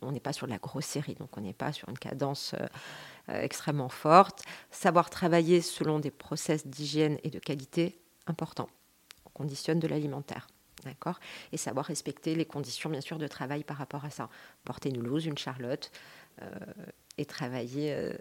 On 0.00 0.12
n'est 0.12 0.20
pas 0.20 0.32
sur 0.32 0.46
de 0.46 0.52
la 0.52 0.58
grosserie, 0.58 1.14
donc 1.14 1.36
on 1.36 1.40
n'est 1.40 1.52
pas 1.52 1.72
sur 1.72 1.88
une 1.88 1.98
cadence 1.98 2.54
euh, 2.54 2.66
euh, 3.28 3.40
extrêmement 3.42 3.88
forte. 3.88 4.42
Savoir 4.70 5.10
travailler 5.10 5.60
selon 5.60 6.00
des 6.00 6.10
process 6.10 6.66
d'hygiène 6.66 7.18
et 7.22 7.30
de 7.30 7.38
qualité 7.38 8.00
importants. 8.26 8.68
On 9.26 9.30
conditionne 9.30 9.78
de 9.78 9.86
l'alimentaire. 9.86 10.48
Et 11.50 11.56
savoir 11.56 11.86
respecter 11.86 12.34
les 12.34 12.44
conditions, 12.44 12.90
bien 12.90 13.00
sûr, 13.00 13.16
de 13.16 13.26
travail 13.26 13.64
par 13.64 13.78
rapport 13.78 14.04
à 14.04 14.10
ça. 14.10 14.28
Porter 14.64 14.90
une 14.90 15.02
loose, 15.02 15.24
une 15.24 15.38
charlotte, 15.38 15.90
euh, 16.42 16.50
et 17.16 17.24
travailler 17.24 18.12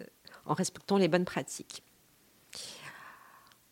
en 0.45 0.53
respectant 0.53 0.97
les 0.97 1.09
bonnes 1.09 1.25
pratiques. 1.25 1.83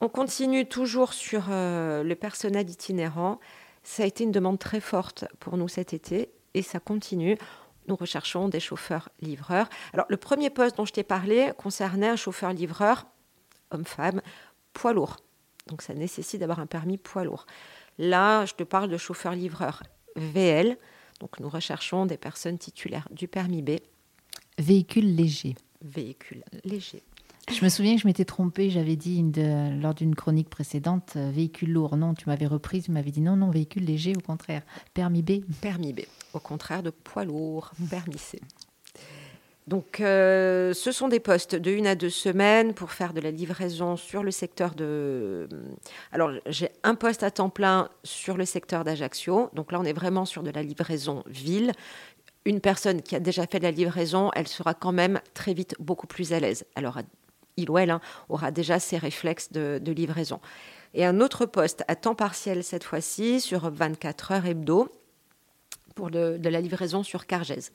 On 0.03 0.10
continue 0.10 0.65
toujours 0.65 1.13
sur 1.13 1.46
euh, 1.51 2.01
le 2.03 2.15
personnel 2.15 2.67
itinérant. 2.67 3.39
Ça 3.84 4.01
a 4.01 4.08
été 4.08 4.24
une 4.24 4.31
demande 4.31 4.58
très 4.58 4.79
forte 4.79 5.25
pour 5.39 5.58
nous 5.58 5.67
cet 5.67 5.93
été 5.93 6.31
et 6.55 6.63
ça 6.63 6.79
continue. 6.79 7.38
Nous 7.88 7.96
recherchons 7.96 8.50
des 8.50 8.60
chauffeurs-livreurs. 8.60 9.70
Alors, 9.93 10.08
le 10.10 10.17
premier 10.17 10.50
poste 10.50 10.75
dont 10.77 10.86
je 10.86 10.93
t'ai 10.93 11.03
parlé 11.03 11.51
concernait 11.55 12.10
un 12.10 12.15
chauffeur-livreur, 12.15 13.05
homme-femme, 13.70 14.24
poids 14.74 14.93
lourd. 14.93 15.17
Donc, 15.67 15.84
ça 15.84 15.93
nécessite 15.93 16.39
d'avoir 16.39 16.60
un 16.60 16.65
permis 16.65 16.98
poids 16.98 17.24
lourd. 17.24 17.46
Là, 18.00 18.46
je 18.46 18.55
te 18.55 18.63
parle 18.63 18.89
de 18.89 18.98
chauffeur-livreur 18.98 19.84
VL. 20.15 20.79
Donc, 21.20 21.39
nous 21.39 21.50
recherchons 21.50 22.08
des 22.08 22.17
personnes 22.17 22.58
titulaires 22.58 23.08
du 23.12 23.27
permis 23.27 23.62
B. 23.62 23.77
Véhicule 24.58 25.15
léger. 25.15 25.53
Véhicule 25.84 26.43
léger. 26.63 27.03
Je 27.51 27.65
me 27.65 27.70
souviens 27.70 27.96
que 27.96 28.01
je 28.01 28.08
m'étais 28.08 28.24
trompée, 28.24 28.70
j'avais 28.70 28.96
dit 28.96 29.24
lors 29.81 29.93
d'une 29.93 30.15
chronique 30.15 30.50
précédente, 30.50 31.13
euh, 31.17 31.31
véhicule 31.31 31.74
lourd. 31.74 31.98
Non, 31.98 32.13
tu 32.13 32.29
m'avais 32.29 32.48
reprise, 32.48 32.86
tu 32.86 32.91
m'avais 32.91 33.12
dit 33.12 33.22
non, 33.22 33.36
non, 33.36 33.50
véhicule 33.50 33.84
léger, 33.84 34.13
au 34.15 34.22
contraire. 34.22 34.62
Permis 34.93 35.22
B 35.22 35.43
Permis 35.60 35.91
B, 35.91 36.01
au 36.34 36.39
contraire 36.39 36.81
de 36.81 36.91
poids 36.91 37.25
lourd, 37.25 37.72
permis 37.89 38.17
C. 38.17 38.39
Donc, 39.67 40.00
euh, 40.00 40.74
ce 40.74 40.91
sont 40.91 41.08
des 41.08 41.20
postes 41.20 41.55
de 41.55 41.72
une 41.72 41.88
à 41.88 41.96
deux 41.96 42.10
semaines 42.10 42.74
pour 42.74 42.91
faire 42.91 43.13
de 43.13 43.22
la 43.22 43.31
livraison 43.31 43.96
sur 43.96 44.24
le 44.24 44.31
secteur 44.31 44.74
de. 44.74 45.48
Alors, 46.12 46.31
j'ai 46.48 46.70
un 46.84 46.96
poste 46.96 47.22
à 47.22 47.31
temps 47.31 47.50
plein 47.50 47.89
sur 48.03 48.38
le 48.38 48.46
secteur 48.46 48.84
d'Ajaccio. 48.84 49.50
Donc 49.53 49.72
là, 49.72 49.79
on 49.79 49.84
est 49.84 49.93
vraiment 49.93 50.25
sur 50.25 50.41
de 50.41 50.51
la 50.51 50.63
livraison 50.63 51.24
ville. 51.27 51.74
Une 52.46 52.60
personne 52.60 53.03
qui 53.03 53.15
a 53.15 53.20
déjà 53.20 53.46
fait 53.46 53.60
de 53.60 53.63
la 53.65 53.72
livraison, 53.72 54.31
elle 54.34 54.48
sera 54.48 54.74
quand 54.74 54.91
même 54.91 55.20
très 55.36 55.53
vite 55.53 55.75
beaucoup 55.79 56.08
plus 56.08 56.34
à 56.34 56.39
l'aise. 56.39 56.65
Alors, 56.75 56.98
il 57.58 57.70
ou 57.70 57.77
elle 57.77 57.91
hein, 57.91 58.01
aura 58.29 58.51
déjà 58.51 58.79
ses 58.79 58.98
réflexes 58.98 59.51
de, 59.51 59.91
livraison. 59.91 60.39
Et 60.93 61.05
un 61.05 61.22
autre 61.22 61.46
poste 61.46 61.84
à 61.88 61.96
temps 61.96 62.15
partiel 62.15 62.63
cette 62.63 62.84
fois-ci 62.84 63.39
sur 63.41 63.70
24 63.70 64.31
heures 64.31 64.46
hebdo 64.46 64.89
pour 65.96 66.10
de, 66.12 66.40
la 66.44 66.61
livraison 66.61 67.03
sur 67.03 67.27
Cargèse. 67.27 67.72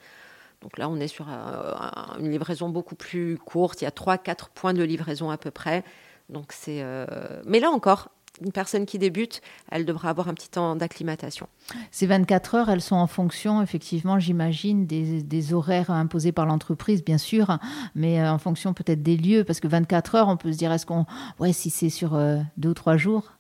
Donc 0.63 0.79
là, 0.79 0.89
on 0.89 0.99
est 1.01 1.09
sur 1.09 1.29
une 1.29 2.31
livraison 2.31 2.69
beaucoup 2.69 2.95
plus 2.95 3.39
courte. 3.39 3.83
Il 3.83 3.85
y 3.85 3.89
a 3.89 3.91
3-4 3.91 4.49
points 4.55 4.75
de 4.75 4.83
livraison 4.83 5.31
à 5.31 5.37
peu 5.37 5.51
près. 5.51 5.85
Donc 6.29 6.53
c'est, 6.53 6.83
euh, 6.83 7.07
Mais 7.45 7.61
là 7.61 7.71
encore, 7.71 8.11
une 8.45 8.53
personne 8.53 8.87
qui 8.87 8.99
débute, 8.99 9.41
elle 9.71 9.85
devra 9.85 10.11
avoir 10.11 10.29
un 10.29 10.35
petit 10.35 10.49
temps 10.49 10.77
d'acclimatation. 10.77 11.49
Ces 11.91 12.07
24 12.07 12.55
heures, 12.55 12.69
elles 12.69 12.81
sont 12.81 12.97
en 12.97 13.07
fonction, 13.07 13.63
effectivement, 13.63 14.19
j'imagine, 14.19 14.87
des, 14.87 15.53
horaires 15.53 15.91
imposés 15.91 16.33
par 16.33 16.47
l'entreprise, 16.47 17.05
bien 17.05 17.19
sûr, 17.19 17.59
mais 17.95 18.21
euh, 18.21 18.31
en 18.31 18.39
fonction 18.39 18.75
peut-être 18.75 19.03
des 19.03 19.17
lieux, 19.17 19.45
parce 19.45 19.61
que 19.61 19.69
24 19.69 20.15
heures, 20.17 20.29
on 20.29 20.37
peut 20.37 20.53
se 20.53 20.59
dire, 20.59 20.73
est-ce 20.73 20.87
qu'on... 20.87 21.07
Ouais, 21.39 21.53
si 21.53 21.71
c'est 21.71 21.91
sur 21.91 22.15
euh, 22.15 22.39
deux 22.57 22.71
ou 22.71 22.75
trois 22.75 22.97
jours, 22.97 23.33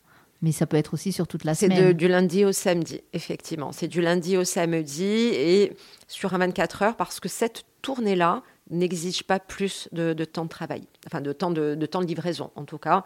mais 0.43 0.53
ça 0.53 0.67
peut 0.67 0.77
être 0.77 0.95
aussi 0.95 1.13
sur 1.13 1.27
toute 1.27 1.45
la 1.45 1.55
semaine. 1.55 1.79
C'est 1.79 1.95
du 1.95 2.09
lundi 2.09 2.45
au 2.45 2.53
samedi, 2.53 3.01
effectivement. 3.13 3.73
C'est 3.73 3.89
du 3.89 4.01
lundi 4.01 4.37
au 4.37 4.45
samedi 4.45 5.05
et 5.05 5.73
sur 6.07 6.35
un 6.35 6.39
24 6.39 6.83
heures, 6.83 6.97
parce 6.97 7.21
que 7.21 7.29
cette 7.29 7.65
tournée-là 7.83 8.43
n'exige 8.71 9.23
pas 9.23 9.39
plus 9.39 9.89
de, 9.93 10.13
temps 10.25 10.45
de 10.45 10.49
travail, 10.49 10.83
enfin 11.07 11.21
de 11.21 11.33
temps 11.33 11.51
de, 11.51 11.75
de 11.75 11.87
temps 11.87 12.01
de 12.01 12.07
livraison, 12.07 12.51
en 12.57 12.65
tout 12.65 12.79
cas. 12.79 13.05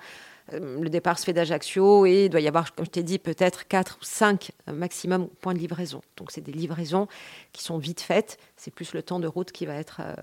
Euh, 0.53 0.81
le 0.81 0.91
départ 0.91 1.19
se 1.19 1.25
fait 1.25 1.33
d'Ajaccio 1.33 2.07
et 2.07 2.25
il 2.25 2.31
doit 2.31 2.41
y 2.41 2.49
avoir, 2.49 2.75
comme 2.75 2.87
je 2.87 2.91
t'ai 2.91 3.03
dit, 3.03 3.19
peut-être 3.19 3.67
4 3.67 3.99
ou 4.01 4.05
5 4.05 4.53
maximum 4.73 5.29
points 5.41 5.55
de 5.55 5.59
livraison. 5.59 6.03
Donc 6.17 6.31
c'est 6.31 6.41
des 6.41 6.53
livraisons 6.53 7.09
qui 7.53 7.63
sont 7.63 7.79
vite 7.79 8.01
faites. 8.01 8.39
C'est 8.63 8.71
plus 8.71 8.93
le 8.93 9.03
temps 9.03 9.21
de 9.21 9.27
route 9.27 9.53
qui 9.53 9.65
va 9.65 9.75
être 9.75 10.03
euh, 10.05 10.15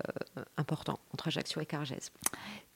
important 0.56 1.00
entre 1.12 1.26
Ajaccio 1.26 1.60
et 1.60 1.66
Cargèse. 1.66 2.12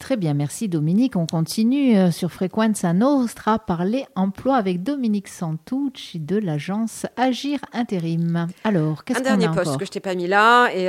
Très 0.01 0.17
bien, 0.17 0.35
merci 0.35 0.69
Dominique. 0.69 1.15
On 1.15 1.25
continue 1.25 1.97
euh, 1.97 2.11
sur 2.11 2.33
Frequenza 2.33 2.93
Nostra 2.93 3.61
parler 3.61 4.05
emploi 4.17 4.57
avec 4.57 4.83
Dominique 4.83 5.29
Santucci 5.29 6.19
de 6.19 6.37
l'agence 6.37 7.07
Agir 7.17 7.61
Intérim. 7.73 8.49
Alors, 8.65 9.05
qu'est-ce 9.05 9.21
qu'on 9.21 9.25
a 9.25 9.35
Un 9.35 9.37
dernier 9.37 9.55
poste 9.55 9.77
que 9.77 9.85
je 9.85 9.93
t'ai 9.93 10.01
pas 10.01 10.17
mis 10.17 10.27
là. 10.27 10.69
Et 10.75 10.89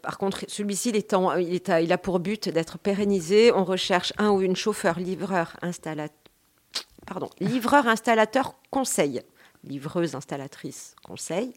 par 0.00 0.16
contre, 0.16 0.46
celui-ci, 0.48 0.88
il, 0.88 0.96
est 0.96 1.14
il, 1.38 1.60
il 1.84 1.92
a 1.92 1.98
pour 1.98 2.18
but 2.18 2.48
d'être 2.48 2.78
pérennisé. 2.78 3.52
On 3.52 3.64
recherche 3.64 4.14
un 4.16 4.30
ou 4.30 4.40
une 4.40 4.56
chauffeur, 4.56 4.98
livreur, 4.98 5.54
installateur, 5.60 6.16
pardon, 7.06 7.28
livreur, 7.40 7.86
installateur, 7.86 8.54
conseil, 8.70 9.20
livreuse, 9.64 10.14
installatrice, 10.14 10.96
conseil, 11.04 11.52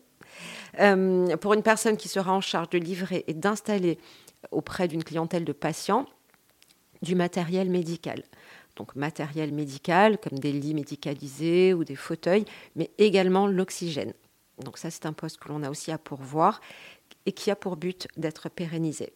euh, 0.80 1.36
pour 1.38 1.54
une 1.54 1.64
personne 1.64 1.98
qui 1.98 2.08
sera 2.08 2.34
en 2.34 2.42
charge 2.42 2.70
de 2.70 2.78
livrer 2.78 3.24
et 3.28 3.34
d'installer 3.34 3.98
auprès 4.52 4.88
d'une 4.88 5.04
clientèle 5.04 5.46
de 5.46 5.54
patients 5.54 6.06
du 7.02 7.16
matériel 7.16 7.70
médical. 7.70 8.24
Donc 8.76 8.96
matériel 8.96 9.52
médical 9.52 10.18
comme 10.18 10.40
des 10.40 10.52
lits 10.52 10.74
médicalisés 10.74 11.74
ou 11.74 11.84
des 11.84 11.96
fauteuils, 11.96 12.46
mais 12.76 12.90
également 12.98 13.48
l'oxygène. 13.48 14.14
Donc 14.60 14.78
ça, 14.78 14.90
c'est 14.90 15.06
un 15.06 15.14
poste 15.14 15.38
que 15.38 15.50
l'on 15.50 15.64
a 15.64 15.70
aussi 15.70 15.92
à 15.92 15.98
pourvoir 15.98 16.62
et 17.26 17.32
qui 17.32 17.52
a 17.52 17.56
pour 17.56 17.78
but 17.78 18.08
d'être 18.18 18.50
pérennisé. 18.50 19.14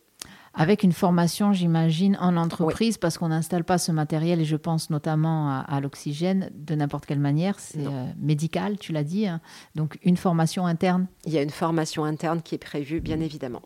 Avec 0.58 0.84
une 0.84 0.94
formation, 0.94 1.52
j'imagine, 1.52 2.18
en 2.22 2.38
entreprise, 2.38 2.98
parce 2.98 3.18
qu'on 3.18 3.28
n'installe 3.28 3.66
pas 3.66 3.78
ce 3.78 3.92
matériel, 3.92 4.40
et 4.40 4.46
je 4.46 4.56
pense 4.56 4.90
notamment 4.90 5.50
à, 5.50 5.80
l'oxygène, 5.82 6.50
de 6.54 6.76
n'importe 6.76 7.06
quelle 7.06 7.20
manière. 7.20 7.60
C'est 7.60 7.86
euh, 7.86 8.06
médical, 8.18 8.78
tu 8.78 8.94
l'as 8.94 9.04
dit. 9.04 9.28
Hein. 9.28 9.42
Donc 9.76 10.00
une 10.04 10.16
formation 10.16 10.66
interne. 10.66 11.08
Il 11.26 11.34
y 11.34 11.38
a 11.38 11.42
une 11.42 11.50
formation 11.50 12.06
interne 12.06 12.42
qui 12.42 12.56
est 12.56 12.60
prévue, 12.60 13.02
bien 13.02 13.20
évidemment. 13.20 13.64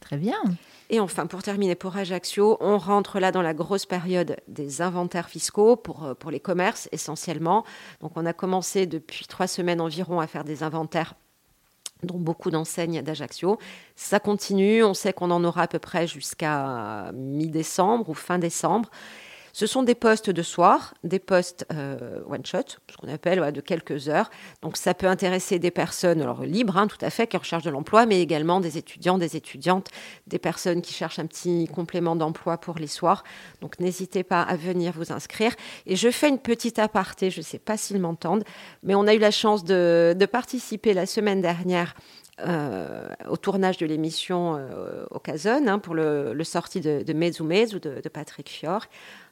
Très 0.00 0.16
bien. 0.16 0.38
Et 0.90 1.00
enfin, 1.00 1.26
pour 1.26 1.42
terminer, 1.42 1.74
pour 1.74 1.96
Ajaccio, 1.96 2.56
on 2.60 2.78
rentre 2.78 3.18
là 3.18 3.32
dans 3.32 3.42
la 3.42 3.52
grosse 3.52 3.84
période 3.84 4.36
des 4.46 4.80
inventaires 4.80 5.28
fiscaux 5.28 5.76
pour, 5.76 6.04
euh, 6.04 6.14
pour 6.14 6.30
les 6.30 6.40
commerces 6.40 6.88
essentiellement. 6.92 7.64
Donc 8.00 8.12
on 8.16 8.24
a 8.24 8.32
commencé 8.32 8.86
depuis 8.86 9.26
trois 9.26 9.48
semaines 9.48 9.80
environ 9.80 10.20
à 10.20 10.26
faire 10.26 10.44
des 10.44 10.62
inventaires 10.62 11.14
dont 12.02 12.18
beaucoup 12.18 12.50
d'enseignes 12.50 13.02
d'Ajaccio. 13.02 13.58
Ça 13.96 14.20
continue, 14.20 14.84
on 14.84 14.94
sait 14.94 15.12
qu'on 15.12 15.30
en 15.30 15.44
aura 15.44 15.62
à 15.62 15.68
peu 15.68 15.78
près 15.78 16.06
jusqu'à 16.06 17.10
mi-décembre 17.14 18.08
ou 18.08 18.14
fin 18.14 18.38
décembre. 18.38 18.90
Ce 19.58 19.66
sont 19.66 19.82
des 19.82 19.96
postes 19.96 20.30
de 20.30 20.42
soir, 20.42 20.94
des 21.02 21.18
postes 21.18 21.66
one-shot, 22.30 22.76
ce 22.88 22.96
qu'on 22.96 23.12
appelle 23.12 23.50
de 23.50 23.60
quelques 23.60 24.08
heures. 24.08 24.30
Donc 24.62 24.76
ça 24.76 24.94
peut 24.94 25.08
intéresser 25.08 25.58
des 25.58 25.72
personnes 25.72 26.22
alors, 26.22 26.44
libres, 26.44 26.76
hein, 26.76 26.86
tout 26.86 27.04
à 27.04 27.10
fait, 27.10 27.26
qui 27.26 27.36
recherchent 27.36 27.64
de 27.64 27.70
l'emploi, 27.70 28.06
mais 28.06 28.22
également 28.22 28.60
des 28.60 28.78
étudiants, 28.78 29.18
des 29.18 29.34
étudiantes, 29.34 29.88
des 30.28 30.38
personnes 30.38 30.80
qui 30.80 30.94
cherchent 30.94 31.18
un 31.18 31.26
petit 31.26 31.66
complément 31.66 32.14
d'emploi 32.14 32.58
pour 32.58 32.78
les 32.78 32.86
soirs. 32.86 33.24
Donc 33.60 33.80
n'hésitez 33.80 34.22
pas 34.22 34.42
à 34.42 34.54
venir 34.54 34.92
vous 34.92 35.12
inscrire. 35.12 35.56
Et 35.86 35.96
je 35.96 36.08
fais 36.08 36.28
une 36.28 36.38
petite 36.38 36.78
aparté, 36.78 37.32
je 37.32 37.40
ne 37.40 37.44
sais 37.44 37.58
pas 37.58 37.76
s'ils 37.76 37.98
m'entendent, 37.98 38.44
mais 38.84 38.94
on 38.94 39.08
a 39.08 39.14
eu 39.14 39.18
la 39.18 39.32
chance 39.32 39.64
de, 39.64 40.14
participer 40.30 40.94
la 40.94 41.04
semaine 41.04 41.40
dernière 41.40 41.96
euh, 42.46 43.08
au 43.28 43.36
tournage 43.36 43.78
de 43.78 43.86
l'émission 43.86 44.54
euh, 44.56 45.04
au 45.10 45.20
hein, 45.26 45.78
pour 45.80 45.96
le, 45.96 46.32
le, 46.32 46.44
sortie 46.44 46.80
de, 46.80 47.02
de 47.02 47.12
Mezumez 47.12 47.74
ou 47.74 47.80
de, 47.80 48.00
de, 48.00 48.08
Patrick 48.08 48.48
Fior. 48.48 48.86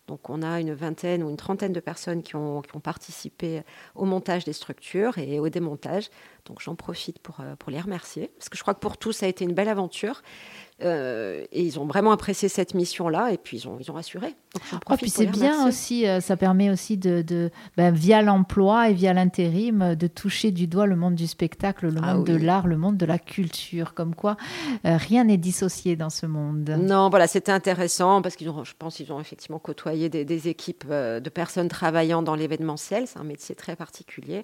Donc 0.06 0.30
on 0.30 0.42
a 0.42 0.60
une 0.60 0.72
vingtaine 0.72 1.22
ou 1.22 1.30
une 1.30 1.36
trentaine 1.36 1.72
de 1.72 1.80
personnes 1.80 2.22
qui 2.22 2.36
ont, 2.36 2.62
participé 2.82 3.62
au 3.94 4.04
montage 4.04 4.44
des 4.44 4.52
structures 4.52 5.18
et 5.18 5.40
au 5.40 5.48
démontage. 5.48 6.10
Donc 6.44 6.60
j'en 6.60 6.76
profite 6.76 7.18
pour, 7.18 7.40
euh, 7.40 7.56
pour 7.56 7.70
les 7.72 7.80
remercier, 7.80 8.30
parce 8.38 8.48
que 8.48 8.56
je 8.56 8.62
crois 8.62 8.74
que 8.74 8.80
pour 8.80 8.96
tous, 8.96 9.12
ça 9.12 9.26
a 9.26 9.28
été 9.28 9.44
une 9.44 9.54
belle 9.54 9.68
aventure. 9.68 10.22
Euh, 10.82 11.42
et 11.52 11.62
ils 11.62 11.80
ont 11.80 11.86
vraiment 11.86 12.12
apprécié 12.12 12.50
cette 12.50 12.74
mission-là, 12.74 13.32
et 13.32 13.38
puis 13.38 13.56
ils 13.56 13.68
ont, 13.68 13.78
ils 13.80 13.90
ont 13.90 13.96
assuré. 13.96 14.34
Oh, 14.90 14.96
puis 14.98 15.08
c'est 15.08 15.26
bien 15.26 15.66
aussi, 15.66 16.06
euh, 16.06 16.20
ça 16.20 16.36
permet 16.36 16.68
aussi 16.68 16.98
de, 16.98 17.22
de 17.22 17.50
ben, 17.78 17.94
via 17.94 18.20
l'emploi 18.20 18.90
et 18.90 18.92
via 18.92 19.14
l'intérim, 19.14 19.94
de 19.94 20.06
toucher 20.06 20.50
du 20.50 20.66
doigt 20.66 20.86
le 20.86 20.96
monde 20.96 21.14
du 21.14 21.26
spectacle, 21.26 21.88
le 21.88 22.00
ah 22.02 22.14
monde 22.14 22.26
de 22.26 22.36
l'art, 22.36 22.66
le 22.66 22.76
monde 22.76 22.98
de 22.98 23.06
la 23.06 23.18
culture. 23.18 23.94
Comme 23.94 24.14
quoi, 24.14 24.36
rien 24.84 25.24
n'est 25.24 25.38
dissocié 25.38 25.96
dans 25.96 26.10
ce 26.10 26.26
monde. 26.26 26.68
Non, 26.78 27.08
voilà, 27.08 27.26
c'était 27.26 27.52
intéressant 27.52 28.20
parce 28.20 28.36
qu'ils 28.36 28.50
ont, 28.50 28.64
je 28.64 28.74
pense, 28.78 28.96
qu'ils 28.96 29.12
ont 29.12 29.20
effectivement 29.20 29.58
côtoyé 29.58 30.10
des, 30.10 30.26
des 30.26 30.48
équipes 30.48 30.86
de 30.88 31.30
personnes 31.30 31.68
travaillant 31.68 32.22
dans 32.22 32.34
l'événementiel. 32.34 33.06
C'est 33.06 33.18
un 33.18 33.24
métier 33.24 33.54
très 33.54 33.76
particulier 33.76 34.42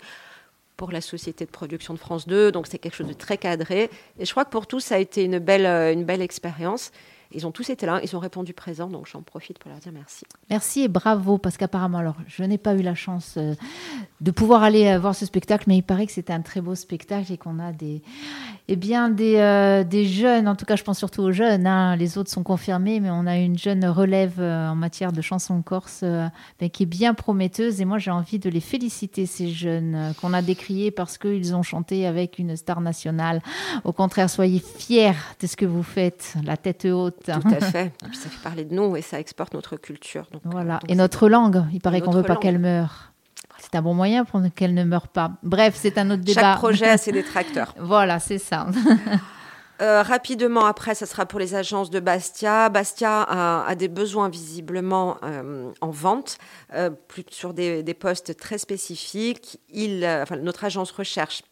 pour 0.83 0.91
la 0.91 1.01
société 1.01 1.45
de 1.45 1.51
production 1.53 1.95
de 1.95 1.99
France 2.01 2.27
2, 2.27 2.51
donc 2.51 2.67
c'est 2.67 2.77
quelque 2.77 2.97
chose 2.97 3.07
de 3.07 3.13
très 3.13 3.39
cadré. 3.39 3.89
Et 4.19 4.25
je 4.25 4.31
crois 4.33 4.45
que 4.45 4.51
pour 4.51 4.67
tous, 4.67 4.81
ça 4.81 4.97
a 4.97 4.99
été 4.99 5.23
une 5.23 5.39
belle, 5.39 5.65
euh, 5.65 5.93
une 5.93 6.03
belle 6.03 6.21
expérience. 6.21 6.91
Ils 7.35 7.47
ont 7.47 7.51
tous 7.51 7.71
été 7.71 7.87
là, 7.87 8.01
ils 8.03 8.15
ont 8.17 8.19
répondu 8.19 8.53
présent, 8.53 8.89
donc 8.89 9.07
j'en 9.11 9.23
profite 9.23 9.59
pour 9.59 9.71
leur 9.71 9.81
dire 9.81 9.93
merci. 9.93 10.25
Merci 10.51 10.83
et 10.83 10.89
bravo, 10.89 11.39
parce 11.39 11.57
qu'apparemment, 11.57 11.99
alors, 11.99 12.17
je 12.27 12.43
n'ai 12.43 12.59
pas 12.59 12.75
eu 12.75 12.83
la 12.83 12.95
chance 12.95 13.35
euh, 13.37 13.55
de 14.21 14.31
pouvoir 14.31 14.63
aller 14.63 14.87
euh, 14.87 14.99
voir 14.99 15.15
ce 15.15 15.27
spectacle, 15.27 15.65
mais 15.67 15.77
il 15.77 15.83
paraît 15.83 16.07
que 16.07 16.13
c'était 16.13 16.33
un 16.33 16.43
très 16.43 16.61
beau 16.61 16.75
spectacle 16.75 17.33
et 17.33 17.39
qu'on 17.39 17.59
a 17.59 17.73
des, 17.73 18.03
eh 18.69 18.77
bien, 18.77 19.09
des, 19.09 19.37
euh, 19.37 19.85
des 19.85 20.07
jeunes, 20.07 20.49
en 20.49 20.57
tout 20.57 20.65
cas, 20.65 20.77
je 20.77 20.83
pense 20.83 20.99
surtout 20.99 21.23
aux 21.23 21.33
jeunes, 21.33 21.67
hein, 21.67 21.97
les 21.97 22.19
autres 22.19 22.31
sont 22.31 22.43
confirmés, 22.43 23.01
mais 23.01 23.11
on 23.11 23.27
a 23.27 23.37
une 23.37 23.59
jeune 23.59 23.85
relève 23.87 24.41
en 24.41 24.75
matière 24.75 25.13
de 25.13 25.21
chansons 25.21 25.63
corse 25.63 26.05
qui 26.73 26.83
est 26.83 26.87
bien 26.87 27.15
prometteuse, 27.15 27.81
et 27.81 27.85
moi, 27.85 27.99
j'ai 27.99 28.11
envie 28.11 28.39
de 28.39 28.49
les 28.49 28.61
féliciter, 28.61 29.27
ces 29.27 29.49
jeunes 29.49 30.15
qu'on 30.21 30.33
a 30.33 30.43
décriés 30.43 30.91
parce 30.91 31.19
qu'ils 31.19 31.55
ont 31.55 31.63
chanté 31.63 32.07
avec 32.07 32.39
une 32.39 32.57
star 32.57 32.81
nationale. 32.81 33.43
Au 33.85 33.93
contraire, 33.93 34.31
soyez 34.31 34.61
fiers 34.61 35.13
de 35.41 35.47
ce 35.47 35.57
que 35.57 35.67
vous 35.67 35.83
faites, 35.83 36.35
la 36.45 36.57
tête 36.57 36.85
haute 36.85 37.22
tout 37.23 37.31
à 37.49 37.61
fait. 37.61 37.93
ça 38.13 38.29
fait 38.29 38.43
parler 38.43 38.65
de 38.65 38.75
nous 38.75 38.97
et 38.97 39.03
ça 39.03 39.19
exporte 39.21 39.55
notre 39.55 39.77
culture. 39.77 40.27
voilà. 40.45 40.81
et 40.89 40.95
notre 40.95 41.29
langue, 41.29 41.65
il 41.73 41.81
paraît 41.81 42.01
qu'on 42.01 42.13
ne 42.13 42.19
veut 42.19 42.23
pas 42.23 42.37
qu'elle 42.37 42.59
meure. 42.59 43.13
C'est 43.59 43.77
un 43.77 43.83
bon 43.83 43.95
moyen 43.95 44.25
pour 44.25 44.43
qu'elle 44.57 44.75
ne 44.75 44.85
meure 44.85 45.09
pas. 45.09 45.33
Bref, 45.43 45.75
c'est 45.77 45.97
un 45.97 46.11
autre 46.11 46.23
débat. 46.23 46.41
Chaque 46.41 46.59
projet 46.59 46.89
a 46.89 46.99
ses 46.99 47.13
détracteurs. 47.13 47.75
voilà, 47.79 48.19
c'est 48.19 48.39
ça. 48.39 48.67
Euh, 49.81 50.03
rapidement, 50.03 50.67
après, 50.67 50.95
ça 50.95 51.07
sera 51.07 51.27
pour 51.27 51.41
les 51.41 51.57
agences 51.57 51.91
de 51.91 51.99
Bastia. 51.99 52.69
Bastia 52.69 53.23
a, 53.23 53.75
des 53.75 53.89
besoins 53.89 54.29
visiblement 54.29 55.17
euh, 55.25 55.73
en 55.81 55.91
vente, 55.91 56.39
euh, 56.75 56.91
plus 56.91 57.25
sur 57.31 57.53
des, 57.53 57.83
postes 57.99 58.37
très 58.37 58.59
spécifiques. 58.59 59.59
Il, 59.71 60.07
notre 60.41 60.65
agence 60.65 60.93
recherche 60.93 61.43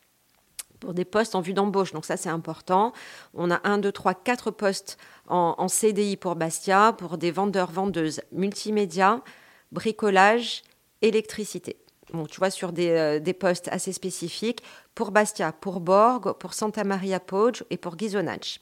pour 0.81 0.95
des 0.95 1.05
postes 1.05 1.35
en 1.35 1.41
vue 1.41 1.53
d'embauche. 1.53 1.93
Donc 1.93 2.05
ça, 2.05 2.17
c'est 2.17 2.31
important. 2.31 2.93
On 3.35 3.51
a 3.51 3.61
un, 3.65 3.79
deux, 3.79 3.93
trois, 3.93 4.15
quatre 4.15 4.51
postes 4.51 4.99
en, 5.29 5.69
CDI 5.69 6.17
pour 6.17 6.35
Bastia, 6.35 6.93
pour 6.97 7.19
des 7.19 7.31
vendeurs-vendeuses 7.31 8.23
multimédia, 8.33 9.23
bricolage, 9.71 10.63
électricité. 11.03 11.77
Bon, 12.13 12.27
tu 12.27 12.39
vois, 12.39 12.51
sur 12.51 12.73
des, 12.73 12.91
euh, 12.91 13.21
des, 13.21 13.35
postes 13.35 13.69
assez 13.69 13.93
spécifiques 13.93 14.65
pour 14.97 15.13
Bastia, 15.13 15.53
pour 15.53 15.79
Borg, 15.79 16.33
pour 16.39 16.55
Santa 16.55 16.83
Maria 16.83 17.21
Poge 17.21 17.65
et 17.71 17.77
pour 17.77 17.95
Ghisonacci. 17.95 18.61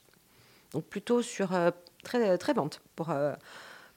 Donc 0.72 0.84
plutôt 0.84 1.22
sur 1.22 1.54
euh, 1.54 1.70
très, 2.04 2.36
très 2.36 2.52
vente 2.52 2.82
pour, 2.94 3.08
euh, 3.10 3.32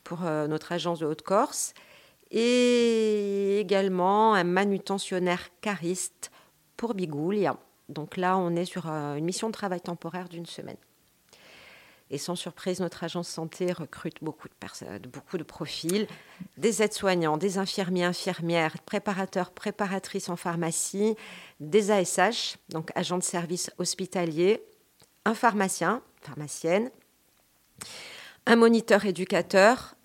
pour 0.06 0.22
notre 0.22 0.72
agence 0.72 1.00
de 1.00 1.06
Haute-Corse. 1.06 1.74
Et 2.34 3.60
également 3.60 4.34
un 4.36 4.46
manutentionnaire 4.46 5.50
cariste 5.60 6.32
pour 6.78 6.94
Bigoulia. 6.94 7.58
Donc 7.92 8.18
là, 8.18 8.38
on 8.38 8.56
est 8.56 8.66
sur 8.66 8.88
une 8.88 9.26
mission 9.26 9.48
de 9.48 9.54
travail 9.54 9.82
temporaire 9.82 10.30
d'une 10.30 10.46
semaine. 10.46 10.78
Et 12.14 12.18
sans 12.18 12.36
surprise, 12.36 12.82
notre 12.82 13.06
agence 13.06 13.30
santé 13.30 13.72
recrute 13.72 14.22
beaucoup 14.22 14.50
de 14.50 15.44
profils, 15.44 16.08
des 16.58 16.84
aides-soignants, 16.84 17.38
des 17.38 17.58
infirmiers, 17.58 18.04
infirmières, 18.04 18.78
préparateurs, 18.82 19.52
préparatrices 19.52 20.28
en 20.28 20.36
pharmacie, 20.36 21.16
des 21.62 21.90
ASH, 21.90 22.58
donc 22.68 22.92
agents 22.96 23.18
de 23.18 23.24
service 23.24 23.72
hospitalier, 23.78 24.62
un 25.24 25.34
pharmacien, 25.34 26.02
pharmacienne, 26.22 26.92
un 28.46 28.58
moniteur 28.58 29.06
éducateur, 29.06 29.96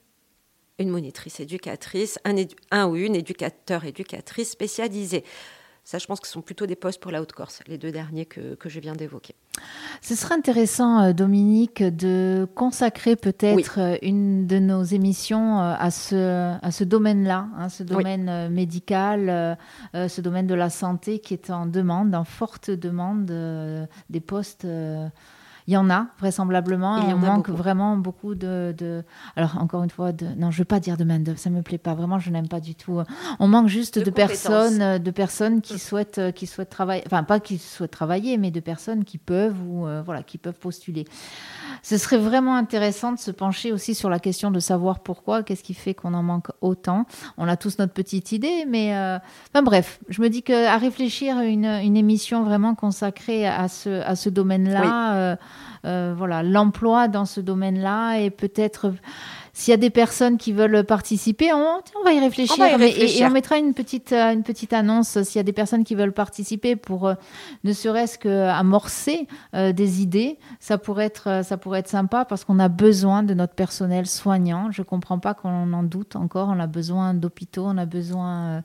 une 0.78 0.90
monitrice 0.90 1.40
éducatrice, 1.40 2.20
un, 2.24 2.36
un 2.70 2.86
ou 2.86 2.94
une 2.94 3.16
éducateur 3.16 3.84
éducatrice 3.84 4.50
spécialisée. 4.50 5.24
Ça, 5.86 5.98
je 5.98 6.06
pense 6.06 6.18
que 6.18 6.26
ce 6.26 6.32
sont 6.32 6.42
plutôt 6.42 6.66
des 6.66 6.74
postes 6.74 7.00
pour 7.00 7.12
la 7.12 7.22
Haute-Corse, 7.22 7.60
les 7.68 7.78
deux 7.78 7.92
derniers 7.92 8.26
que, 8.26 8.56
que 8.56 8.68
je 8.68 8.80
viens 8.80 8.96
d'évoquer. 8.96 9.36
Ce 10.02 10.16
serait 10.16 10.34
intéressant, 10.34 11.00
euh, 11.00 11.12
Dominique, 11.12 11.80
de 11.80 12.48
consacrer 12.56 13.14
peut-être 13.14 13.78
euh, 13.78 13.96
une 14.02 14.48
de 14.48 14.58
nos 14.58 14.82
émissions 14.82 15.60
euh, 15.60 15.74
à 15.78 15.92
ce, 15.92 16.56
à 16.60 16.72
ce 16.72 16.82
domaine-là, 16.82 17.46
hein, 17.56 17.68
ce 17.68 17.84
domaine 17.84 18.48
médical, 18.48 19.56
ce 19.94 20.20
domaine 20.20 20.48
de 20.48 20.56
la 20.56 20.70
santé 20.70 21.20
qui 21.20 21.34
est 21.34 21.50
en 21.50 21.66
demande, 21.66 22.16
en 22.16 22.24
forte 22.24 22.72
demande 22.72 23.26
des 24.10 24.20
postes 24.20 24.66
il 25.66 25.74
y 25.74 25.76
en 25.76 25.90
a, 25.90 26.06
vraisemblablement. 26.20 26.98
Il 26.98 27.10
y 27.10 27.12
en 27.12 27.18
manque 27.18 27.48
vraiment 27.48 27.96
beaucoup 27.96 28.34
de, 28.34 29.04
Alors, 29.34 29.58
encore 29.58 29.82
une 29.82 29.90
fois, 29.90 30.12
de... 30.12 30.26
non, 30.36 30.50
je 30.50 30.56
ne 30.56 30.60
veux 30.60 30.64
pas 30.64 30.80
dire 30.80 30.96
de 30.96 31.04
main-d'œuvre, 31.04 31.38
ça 31.38 31.50
ne 31.50 31.56
me 31.56 31.62
plaît 31.62 31.78
pas. 31.78 31.94
Vraiment, 31.94 32.18
je 32.18 32.30
n'aime 32.30 32.48
pas 32.48 32.60
du 32.60 32.74
tout. 32.74 33.00
On 33.40 33.48
manque 33.48 33.68
juste 33.68 33.98
de, 33.98 34.10
personnes, 34.10 34.98
de 34.98 35.10
personnes 35.10 35.60
qui, 35.60 35.78
souhaitent, 35.78 36.32
qui 36.34 36.46
souhaitent 36.46 36.70
travailler. 36.70 37.02
Enfin, 37.06 37.24
pas 37.24 37.40
qui 37.40 37.58
souhaitent 37.58 37.90
travailler, 37.90 38.36
mais 38.38 38.50
de 38.50 38.60
personnes 38.60 39.04
qui 39.04 39.18
peuvent, 39.18 39.60
ou, 39.66 39.86
euh, 39.86 40.02
voilà, 40.04 40.22
qui 40.22 40.38
peuvent 40.38 40.58
postuler. 40.58 41.04
Ce 41.88 41.98
serait 41.98 42.18
vraiment 42.18 42.56
intéressant 42.56 43.12
de 43.12 43.18
se 43.20 43.30
pencher 43.30 43.70
aussi 43.70 43.94
sur 43.94 44.10
la 44.10 44.18
question 44.18 44.50
de 44.50 44.58
savoir 44.58 44.98
pourquoi, 44.98 45.44
qu'est-ce 45.44 45.62
qui 45.62 45.72
fait 45.72 45.94
qu'on 45.94 46.14
en 46.14 46.22
manque 46.24 46.48
autant. 46.60 47.06
On 47.38 47.46
a 47.46 47.56
tous 47.56 47.78
notre 47.78 47.92
petite 47.92 48.32
idée, 48.32 48.64
mais 48.66 48.96
euh, 48.96 49.18
enfin, 49.54 49.62
bref, 49.62 50.00
je 50.08 50.20
me 50.20 50.28
dis 50.28 50.42
qu'à 50.42 50.78
réfléchir 50.78 51.38
une, 51.38 51.64
une 51.64 51.96
émission 51.96 52.42
vraiment 52.42 52.74
consacrée 52.74 53.46
à 53.46 53.68
ce, 53.68 54.02
à 54.02 54.16
ce 54.16 54.28
domaine-là, 54.28 55.14
euh, 55.14 55.36
euh, 55.84 56.14
voilà, 56.18 56.42
l'emploi 56.42 57.06
dans 57.06 57.24
ce 57.24 57.40
domaine-là 57.40 58.16
et 58.16 58.30
peut-être 58.30 58.92
s'il 59.56 59.70
y 59.70 59.74
a 59.74 59.78
des 59.78 59.88
personnes 59.88 60.36
qui 60.36 60.52
veulent 60.52 60.84
participer, 60.84 61.50
on, 61.50 61.80
va 62.04 62.12
y 62.12 62.20
réfléchir. 62.20 62.62
Et, 62.78 63.24
on 63.24 63.30
mettra 63.30 63.56
une 63.56 63.72
petite, 63.72 64.12
euh, 64.12 64.34
une 64.34 64.42
petite 64.42 64.74
annonce 64.74 65.22
s'il 65.22 65.38
y 65.38 65.40
a 65.40 65.44
des 65.44 65.54
personnes 65.54 65.82
qui 65.82 65.94
veulent 65.94 66.12
participer 66.12 66.76
pour 66.76 67.08
euh, 67.08 67.14
ne 67.64 67.72
serait-ce 67.72 68.18
qu'amorcer 68.18 69.26
euh, 69.54 69.72
des 69.72 70.02
idées. 70.02 70.38
Ça 70.60 70.76
pourrait, 70.76 71.06
être, 71.06 71.40
ça 71.42 71.56
pourrait 71.56 71.78
être 71.78 71.88
sympa 71.88 72.26
parce 72.26 72.44
qu'on 72.44 72.58
a 72.58 72.68
besoin 72.68 73.22
de 73.22 73.32
notre 73.32 73.54
personnel 73.54 74.06
soignant. 74.06 74.70
Je 74.72 74.82
ne 74.82 74.84
comprends 74.84 75.18
pas 75.18 75.32
qu'on 75.32 75.72
en 75.72 75.82
doute 75.82 76.16
encore. 76.16 76.50
On 76.50 76.60
a 76.60 76.66
besoin 76.66 77.14
d'hôpitaux, 77.14 77.64
on 77.64 77.78
a 77.78 77.86
besoin 77.86 78.62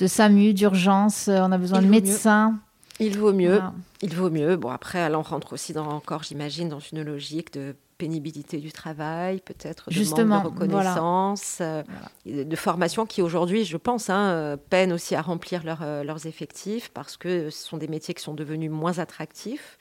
de 0.00 0.06
SAMU, 0.06 0.54
d'urgence, 0.54 1.28
on 1.28 1.52
a 1.52 1.58
besoin 1.58 1.82
de 1.82 1.88
médecins. 1.88 2.58
Il 3.00 3.18
vaut 3.18 3.34
mieux. 3.34 3.60
Il 4.00 4.14
vaut 4.14 4.30
mieux. 4.30 4.56
Bon, 4.56 4.70
après, 4.70 5.00
elle 5.00 5.14
en 5.14 5.22
rentre 5.22 5.52
aussi 5.52 5.74
dans, 5.74 5.88
encore, 5.88 6.22
j'imagine, 6.22 6.70
dans 6.70 6.80
une 6.80 7.02
logique 7.02 7.52
de 7.52 7.74
pénibilité 8.02 8.58
du 8.58 8.72
travail, 8.72 9.40
peut-être 9.40 9.88
de 9.88 9.94
Justement, 9.94 10.42
manque 10.42 10.56
de 10.56 10.60
reconnaissance, 10.60 11.58
euh, 11.60 11.84
de 12.26 12.56
formation 12.56 13.06
qui 13.06 13.22
aujourd'hui, 13.22 13.64
je 13.64 13.76
pense, 13.76 14.10
hein, 14.10 14.30
euh, 14.30 14.56
peinent 14.56 14.92
aussi 14.92 15.14
à 15.14 15.22
remplir 15.22 15.62
euh, 15.80 16.02
leurs 16.02 16.26
effectifs 16.26 16.88
parce 16.88 17.16
que 17.16 17.48
ce 17.50 17.64
sont 17.68 17.76
des 17.76 17.86
métiers 17.86 18.12
qui 18.12 18.22
sont 18.22 18.34
devenus 18.34 18.72
moins 18.72 18.98
attractifs 18.98 19.78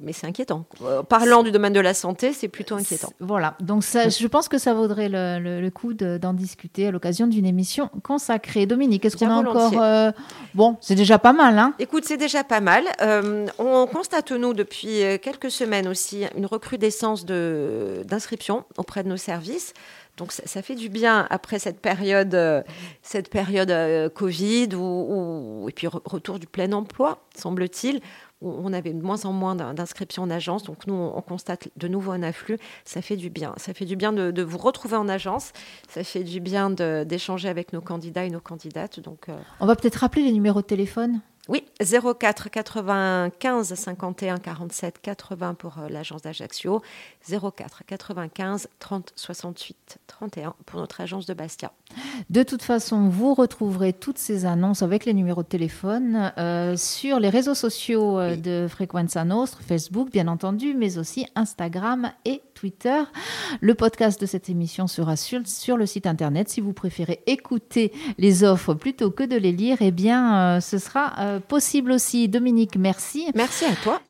mais 0.00 0.12
c'est 0.12 0.26
inquiétant. 0.26 0.64
Euh, 0.82 1.02
parlant 1.02 1.42
du 1.42 1.50
domaine 1.50 1.72
de 1.72 1.80
la 1.80 1.94
santé, 1.94 2.32
c'est 2.32 2.48
plutôt 2.48 2.76
inquiétant. 2.76 3.12
Voilà, 3.20 3.56
donc 3.60 3.84
ça, 3.84 4.08
je 4.08 4.26
pense 4.26 4.48
que 4.48 4.58
ça 4.58 4.74
vaudrait 4.74 5.08
le, 5.08 5.68
coup 5.70 5.92
d'en 5.94 6.32
discuter 6.32 6.86
à 6.86 6.90
l'occasion 6.90 7.26
d'une 7.26 7.46
émission 7.46 7.90
consacrée. 8.02 8.66
Dominique, 8.66 9.04
est-ce 9.04 9.16
qu'on 9.16 9.30
a 9.30 9.34
encore... 9.34 9.80
Euh, 9.80 10.12
bon, 10.54 10.76
c'est 10.80 10.94
déjà 10.94 11.18
pas 11.18 11.32
mal, 11.32 11.58
hein 11.58 11.74
Écoute, 11.78 12.04
c'est 12.06 12.16
déjà 12.16 12.44
pas 12.44 12.60
mal. 12.60 12.84
Euh, 13.02 13.46
on 13.58 13.86
constate, 13.86 14.32
nous, 14.32 14.54
depuis 14.54 15.00
quelques 15.20 15.50
semaines 15.50 15.88
aussi, 15.88 16.24
une 16.36 16.46
recrudescence 16.46 17.24
d'inscriptions 17.24 18.64
auprès 18.76 19.02
de 19.02 19.08
nos 19.08 19.16
services 19.16 19.74
Donc 20.16 20.32
ça, 20.32 20.62
fait 20.62 20.74
du 20.74 20.88
bien 20.88 21.26
après 21.30 21.58
cette 21.58 21.80
période, 21.80 22.34
euh, 22.34 22.62
cette 23.02 23.30
période 23.30 23.70
euh, 23.70 24.08
Covid 24.08 24.74
ou, 24.74 25.66
et 25.68 25.72
puis 25.72 25.86
retour 25.86 26.38
du 26.38 26.46
plein 26.46 26.72
emploi, 26.72 27.24
semble-t-il. 27.36 28.00
On 28.40 28.72
avait 28.72 28.92
de 28.92 29.02
moins 29.02 29.24
en 29.24 29.32
moins 29.32 29.56
d'inscriptions 29.56 30.22
en 30.22 30.30
agence, 30.30 30.62
donc 30.62 30.86
nous 30.86 30.94
on 30.94 31.20
constate 31.22 31.68
de 31.76 31.88
nouveau 31.88 32.12
un 32.12 32.22
afflux. 32.22 32.56
Ça 32.84 33.02
fait 33.02 33.16
du 33.16 33.30
bien. 33.30 33.52
Ça 33.56 33.74
fait 33.74 33.84
du 33.84 33.96
bien 33.96 34.12
de, 34.12 34.42
vous 34.42 34.58
retrouver 34.58 34.96
en 34.96 35.08
agence. 35.08 35.52
Ça 35.88 36.04
fait 36.04 36.22
du 36.22 36.40
bien 36.40 36.70
d'échanger 36.70 37.48
avec 37.48 37.72
nos 37.72 37.80
candidats 37.80 38.24
et 38.24 38.30
nos 38.30 38.40
candidates. 38.40 39.00
Donc, 39.00 39.28
euh, 39.28 39.36
on 39.60 39.66
va 39.66 39.74
peut-être 39.74 39.96
rappeler 39.96 40.22
les 40.22 40.32
numéros 40.32 40.60
de 40.60 40.66
téléphone? 40.66 41.20
Oui, 41.48 41.64
04 41.80 42.50
95 42.50 43.74
51 43.74 44.36
47 44.36 45.00
80 45.00 45.54
pour 45.54 45.78
euh, 45.78 45.88
l'agence 45.88 46.20
d'Ajaccio, 46.20 46.82
04 47.26 47.84
95 47.86 48.68
30 48.78 49.12
68 49.16 49.98
31 50.06 50.54
pour 50.66 50.78
notre 50.78 51.00
agence 51.00 51.24
de 51.24 51.32
Bastia. 51.32 51.72
De 52.28 52.42
toute 52.42 52.60
façon, 52.60 53.08
vous 53.08 53.32
retrouverez 53.32 53.94
toutes 53.94 54.18
ces 54.18 54.44
annonces 54.44 54.82
avec 54.82 55.06
les 55.06 55.14
numéros 55.14 55.42
de 55.42 55.48
téléphone 55.48 56.32
euh, 56.36 56.76
sur 56.76 57.18
les 57.18 57.30
réseaux 57.30 57.54
sociaux 57.54 58.18
euh, 58.18 58.36
de 58.36 58.68
Frequenza 58.68 59.24
Nostre, 59.24 59.62
Facebook 59.62 60.10
bien 60.12 60.28
entendu, 60.28 60.74
mais 60.74 60.98
aussi 60.98 61.26
Instagram 61.34 62.12
et 62.26 62.42
Twitter. 62.52 63.02
Le 63.62 63.74
podcast 63.74 64.20
de 64.20 64.26
cette 64.26 64.50
émission 64.50 64.86
sera 64.86 65.16
sur, 65.16 65.40
sur 65.46 65.78
le 65.78 65.86
site 65.86 66.06
internet. 66.06 66.50
Si 66.50 66.60
vous 66.60 66.74
préférez 66.74 67.22
écouter 67.26 67.92
les 68.18 68.44
offres 68.44 68.74
plutôt 68.74 69.10
que 69.10 69.22
de 69.22 69.36
les 69.36 69.52
lire, 69.52 69.78
eh 69.80 69.92
bien, 69.92 70.60
ce 70.60 70.76
sera 70.76 71.37
possible 71.40 71.92
aussi. 71.92 72.28
Dominique, 72.28 72.76
merci. 72.76 73.26
Merci 73.34 73.64
à 73.64 73.74
toi. 73.82 74.00